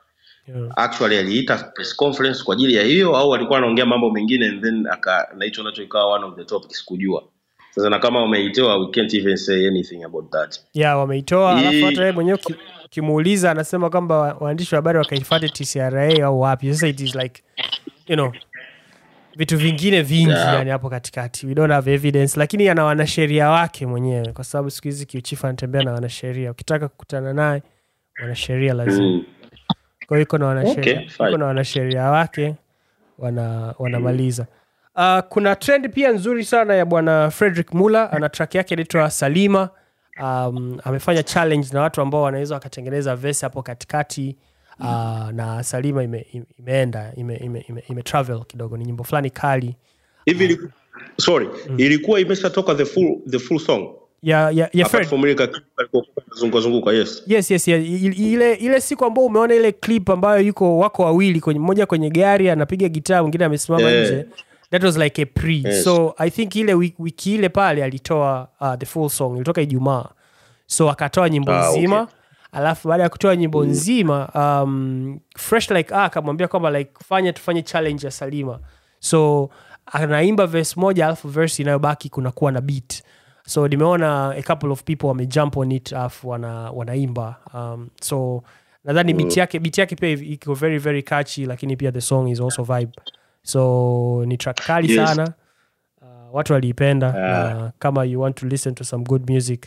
[0.49, 0.73] yeah.
[0.77, 4.87] actually aliita press conference kwa ajili ya hiyo au alikuwa anaongea mambo mengine and then
[4.87, 7.25] aka na hicho nacho ikawa one of the topics kujua.
[7.71, 12.01] sasa na kama wameitoa we can't even say anything about that yeah wameitoa alafu hata
[12.01, 17.01] yeye mwenyewe uki- ukimuuliza anasema kwamba waandishi wa habari wakaifuate tcra au wapi sasa it
[17.01, 17.43] is like
[18.09, 18.33] you know
[19.37, 20.55] vitu vingine vingi Yeah.
[20.55, 24.89] yani hapo katikati we don't have evidence lakini ana wanasheria wake mwenyewe kwa sababu siku
[24.89, 27.63] hizi kiuchifu anatembea na wanasheria ukitaka kukutana naye
[28.23, 29.25] wanasheria lazima mm.
[30.09, 32.11] Kwa hiyo iko na wanasheria.
[32.11, 32.55] Okay, wake
[33.19, 34.47] wana wanamaliza.
[34.97, 38.09] Uh, kuna trend pia nzuri sana ya bwana frederick muller.
[38.13, 39.69] Ana track yake inaitwa salima.
[40.23, 44.37] Um, amefanya challenge na watu ambao wanaweza wakatengeneza vesi hapo katikati.
[44.81, 44.85] Uh,
[45.31, 48.77] na salima ime, ime, imeenda ime, ime, ime, ime travel kidogo.
[48.77, 49.77] Ni nyimbo fulani kali.
[50.25, 50.71] Hivi uh,
[51.17, 56.61] sorry ilikuwa imeshatoka the full the full song ya, ya, ya ile ka- alikuwa anazunguka
[56.61, 57.23] zunguka yes.
[57.27, 57.85] Yes yes, yes.
[58.19, 62.51] Ile ile siku ambao umeona ile clip ambayo yuko wako wawili kwenye mmoja kwenye gari
[62.51, 64.07] anapiga gitaa mwingine amesimama yeah.
[64.07, 64.27] nje.
[64.71, 65.63] That was like a pre.
[65.65, 65.85] Yes.
[65.85, 69.35] so i think ile wiki, ile pale alitoa uh, the full song.
[69.37, 70.05] Ilitoka ijumaa.
[70.67, 71.79] So akatoa nyimbo Ah, okay.
[71.79, 72.09] nzima.
[72.53, 77.63] Alafu baada ya kutoa nyimbo nzima um, fresh like ah, akamwambia kwamba like fanya tufanye
[77.63, 78.59] challenge ya salima.
[79.01, 79.51] So
[79.87, 83.03] anaimba verse moja alafu verse inayobaki kunakuwa na beat
[83.49, 87.37] so nimeona a couple of people wamejump on it afu wana, wanaimba.
[87.55, 88.43] Um, so
[88.85, 92.41] nadhani beat yake biti yake pia iko very very catchy lakini pia the song is
[92.41, 92.93] also vibe.
[93.43, 95.09] So ni track kali Yes.
[95.09, 95.33] sana.
[96.03, 99.67] Uh, watu waliipenda na kama you want to listen to some good music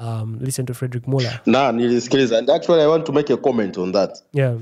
[0.00, 1.40] um, listen to frederick muller.
[1.46, 4.18] Na nilisikiliza and actually i want to make a comment on that.
[4.32, 4.54] Yeah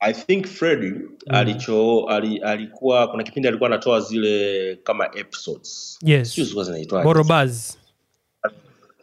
[0.00, 0.92] i think Freddy
[1.28, 5.98] alicho ali, alikuwa kuna kipindi alikuwa anatoa zile kama episodes.
[6.02, 6.34] Yes.
[6.34, 7.04] Sijui zilikuwa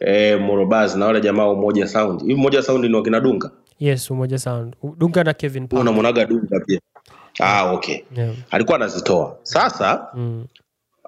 [0.00, 2.20] eh morobaz na wale jamaa umoja sound.
[2.20, 3.50] Hivi umoja sound ni wakina dunga?
[3.78, 4.76] Yes umoja sound.
[4.96, 6.80] Dunga na kevin unamwonaga dunga pia?
[7.40, 7.98] Ah okay.
[8.16, 8.34] Yeah.
[8.50, 9.38] alikuwa anazitoa.
[9.42, 10.46] Sasa Mm.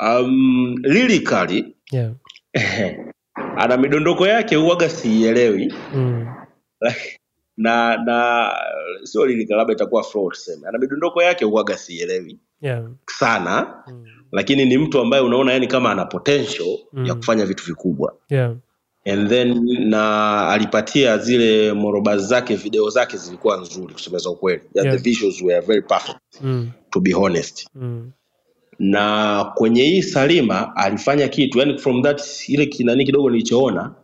[0.01, 2.13] um, lirikali yeah.
[3.63, 6.27] ana midondoko yake huwaga siielewi Mm.
[7.59, 8.49] na na
[9.03, 12.85] sio lirika labda itakuwa flow tuseme ana midondoko yake huwaga sielewi yeah.
[13.07, 14.05] sana Mm.
[14.33, 17.07] lakini ni mtu ambaye unaona yani kama ana potential Mm.
[17.07, 18.55] ya kufanya vitu vikubwa yeah.
[19.07, 24.87] and then na alipatia zile morobazi zake video zake zilikuwa nzuri kusemeza ukweli yeah.
[24.87, 24.97] Yeah.
[24.99, 26.71] the visuals were very perfect Mm.
[26.91, 28.11] to be honest Mm.
[28.79, 33.95] na kwenye hii salima alifanya kitu yani from that ile kinani kidogo nilichoona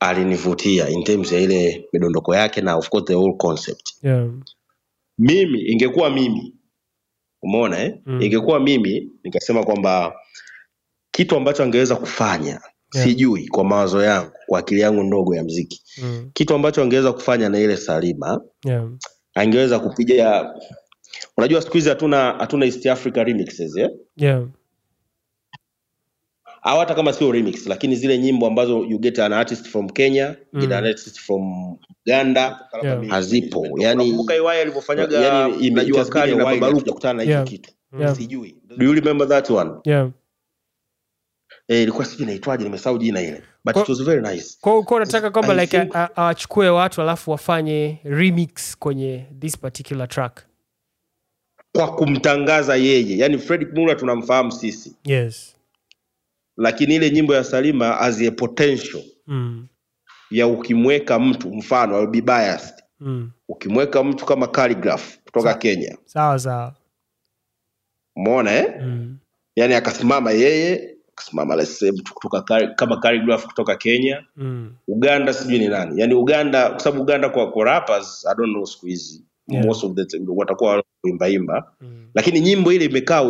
[0.00, 4.30] alinivutia in terms ya ile midondoko yake na of course the whole concept yeah.
[5.18, 6.54] mimi ingekuwa mimi
[7.42, 7.94] umeona eh?
[8.06, 8.22] Mm.
[8.22, 10.14] ingekuwa mimi nikasema kwamba
[11.10, 12.60] kitu ambacho angeweza kufanya
[12.94, 13.06] Yeah.
[13.08, 16.30] sijui kwa mawazo yangu kwa akili yangu ndogo ya mziki Mm.
[16.34, 18.88] kitu ambacho angeweza kufanya na ile salima yeah.
[19.34, 20.54] angeweza kupiga
[21.36, 23.90] unajua siku hizi hatuna hatuna east africa remixes eh?
[24.16, 24.46] yeah.
[26.68, 30.36] Au hata kama sio remix lakini zile nyimbo ambazo you get an artist from kenya
[30.52, 30.60] Mm.
[30.60, 33.06] get an artist from uganda Yeah.
[33.08, 34.26] hazipo yani
[34.60, 37.06] alivyofanyaga yani ime- Najua it has been Kali na Babaruku.
[37.06, 37.44] na hicho Yeah.
[37.44, 38.16] kitu Yeah.
[38.16, 40.10] sijui do you remember that one yeah.
[41.68, 44.96] eh, ilikuwa sijui inaitwaje nimesahau jina ile but Kwa- it was very nice kwa kwa
[44.96, 50.42] unataka kwamba like think- awachukue watu alafu wafanye remix kwenye this particular track
[51.72, 55.54] kwa kumtangaza yeye yani Fred Muller tunamfahamu sisi yes
[56.58, 59.66] lakini ile nyimbo ya Salima as a potential mm.
[60.30, 63.30] ya ukimweka mtu mfano I'll be biased Mm.
[63.48, 66.74] ukimweka mtu kama Calligraph kutoka Sa- Kenya sawa sawa
[68.16, 69.18] umeona eh mm.
[69.56, 72.42] yani akasimama yeye akasimama let's say mtu kutoka
[72.76, 74.74] kama Calligraph kutoka Kenya Mm.
[74.88, 78.66] Uganda sijui ni nani yani Uganda kwa sababu Uganda kwa, kwa rappers I don't know
[78.66, 79.64] siku hizi Yeah.
[79.66, 82.08] most of the watakuwa imbaimba Mm.
[82.14, 83.22] lakini nyimbo ile imekaa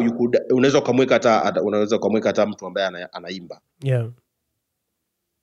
[0.50, 4.08] unaweza ukamweka hata unaweza ukamweka hata mtu ambaye anaimba yeah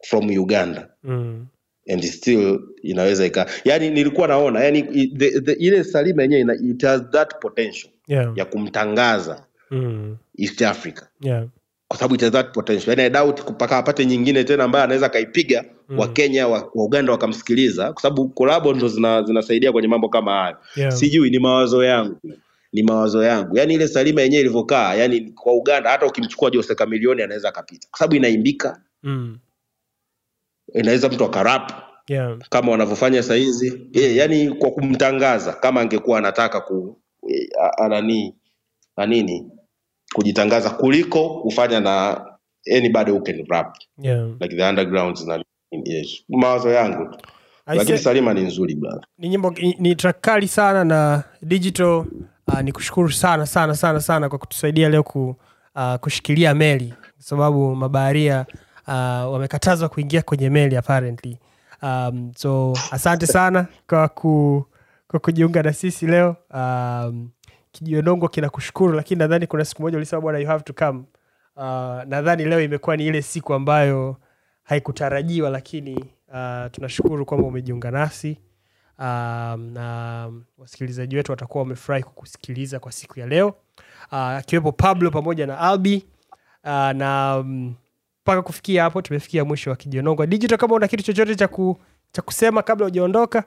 [0.03, 1.45] from Uganda mm.
[1.93, 7.01] and still inaweza ika yani nilikuwa naona yani the, the, ile Salima yenyewe it has
[7.11, 10.17] that potential yeah ya kumtangaza mm.
[10.37, 11.47] East Africa yeah
[11.87, 12.89] kwa sababu ita that potential.
[12.89, 15.99] Yani I doubt mpaka apate nyingine tena ambaye anaweza akaipiga Mm.
[15.99, 17.93] wa Kenya wa, wa Uganda wakamsikiliza.
[17.93, 20.57] Kwa sababu kolabo ndo zina, zinasaidia kwenye mambo kama hayo.
[20.75, 20.91] Yeah.
[20.91, 22.17] Sijui ni mawazo yangu.
[22.73, 23.57] Ni mawazo yangu.
[23.57, 27.87] Yani ile Salima yenyewe ilivyokaa yani kwa Uganda hata ukimchukua Jose Chameleone anaweza akapita.
[27.91, 28.81] Kwa sababu inaimbika.
[29.03, 29.37] Mm.
[30.73, 31.71] inaweza mtu akarap.
[32.07, 32.37] Yeah.
[32.49, 36.97] Kama wanavyofanya sahizi yeah, yani kwa kumtangaza kama angekuwa anataka ku
[37.29, 38.35] eh, anani
[38.95, 39.51] anini
[40.15, 42.25] kujitangaza kuliko kufanya na
[42.77, 43.77] anybody who can rap.
[43.97, 44.27] Yeah.
[44.39, 45.43] Like the undergrounds na
[45.85, 46.23] yes.
[46.29, 47.15] mawazo yangu.
[47.67, 49.01] Lakini Salima ni nzuri brother.
[49.17, 52.05] Ni nyimbo ni track kali sana na digital
[52.47, 55.35] uh, ni kushukuru sana sana sana sana kwa kutusaidia leo ku
[55.75, 56.93] uh, kushikilia meli.
[57.15, 58.45] Kwa sababu mabaharia
[58.87, 58.93] uh,
[59.33, 61.39] wamekatazwa kuingia kwenye meli apparently.
[61.81, 64.65] Um, so asante sana kwa, ku,
[65.07, 66.35] kwa kujiunga na sisi leo.
[66.53, 67.29] Um,
[67.75, 71.03] kijionongo kinakushukuru lakini nadhani kuna siku moja ulisema bwana you have to come.
[71.55, 71.63] Uh,
[72.07, 74.17] nadhani leo imekuwa ni ile siku ambayo
[74.63, 75.95] haikutarajiwa lakini
[76.27, 78.37] uh, tunashukuru kwamba umejiunga nasi.
[78.99, 79.05] Um,
[79.73, 83.55] na wasikilizaji wetu watakuwa wamefurahi kukusikiliza kwa siku ya leo.
[84.11, 86.05] Uh, pablo pamoja na albi.
[86.63, 87.43] Uh, na
[88.23, 92.63] mpaka um, kufikia hapo tumefikia mwisho wa kijionongo digital kama una kitu chochote cha, kusema
[92.63, 93.43] kabla hujaondoka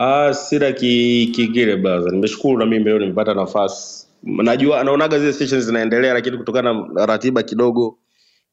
[0.00, 1.76] Ah, sina ki- kingine.
[2.10, 4.06] Nimeshukuru na mimi leo nimepata nafasi.
[4.22, 7.98] Najua naonaga zile sessions zinaendelea lakini kutokana na ratiba kidogo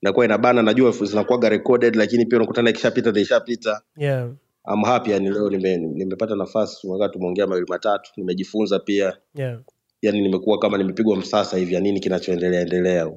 [0.02, 3.82] inakuwa inabana, najua zinakuwaga recorded lakini pia unakutana ikishapita ishapita.
[3.98, 4.30] yeah.
[4.74, 9.18] I'm happy yani leo nime, nimepata nafasi wakati tumeongea mawili matatu, nimejifunza pia.
[9.36, 9.60] Yeah.
[10.02, 13.12] Yani nimekuwa kama nimepigwa msasa hivi ya nini kinachoendelea endelea.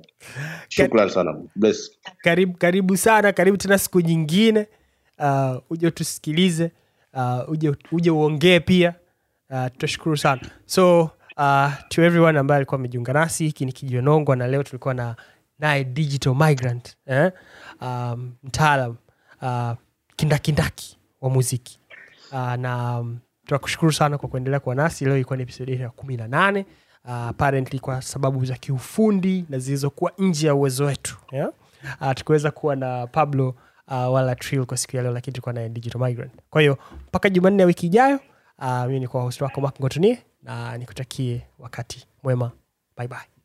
[0.68, 1.37] Shukrani sana.
[1.57, 1.91] Bless.
[2.22, 4.66] karibu karibu sana karibu tena siku nyingine
[5.18, 6.70] uh, uje utusikilize
[7.19, 8.95] uh, uje, uje uongee pia
[9.51, 11.03] uh, tutashukuru sana so
[11.37, 15.16] uh, to everyone ambaye alikuwa amejiunga nasi hiki ni kijionongwa na leo tulikuwa na
[15.59, 17.33] naye digital migrant eh?
[17.81, 18.97] um, mtaalam
[19.43, 19.73] uh,
[20.16, 21.81] kindakindaki wa muziki
[22.33, 26.16] uh, na um, tunakushukuru sana kwa kuendelea kuwa nasi leo ilikuwa ni episodi ya kumi
[26.16, 26.66] na nane
[27.05, 31.51] uh, apparently kwa sababu za kiufundi na zilizokuwa nje ya uwezo wetu yeah?
[32.01, 33.55] uh, tukiweza kuwa na pablo
[33.91, 36.32] uh, wala trill kwa siku ya leo lakini tulikuwa naye digital migrant.
[36.51, 36.78] Kwa hiyo
[37.09, 38.20] mpaka jumanne ya wiki ijayo
[38.59, 42.51] uh, mi nikuwa host wako mak ngotonie na nikutakie wakati mwema.
[42.97, 43.38] Bye bye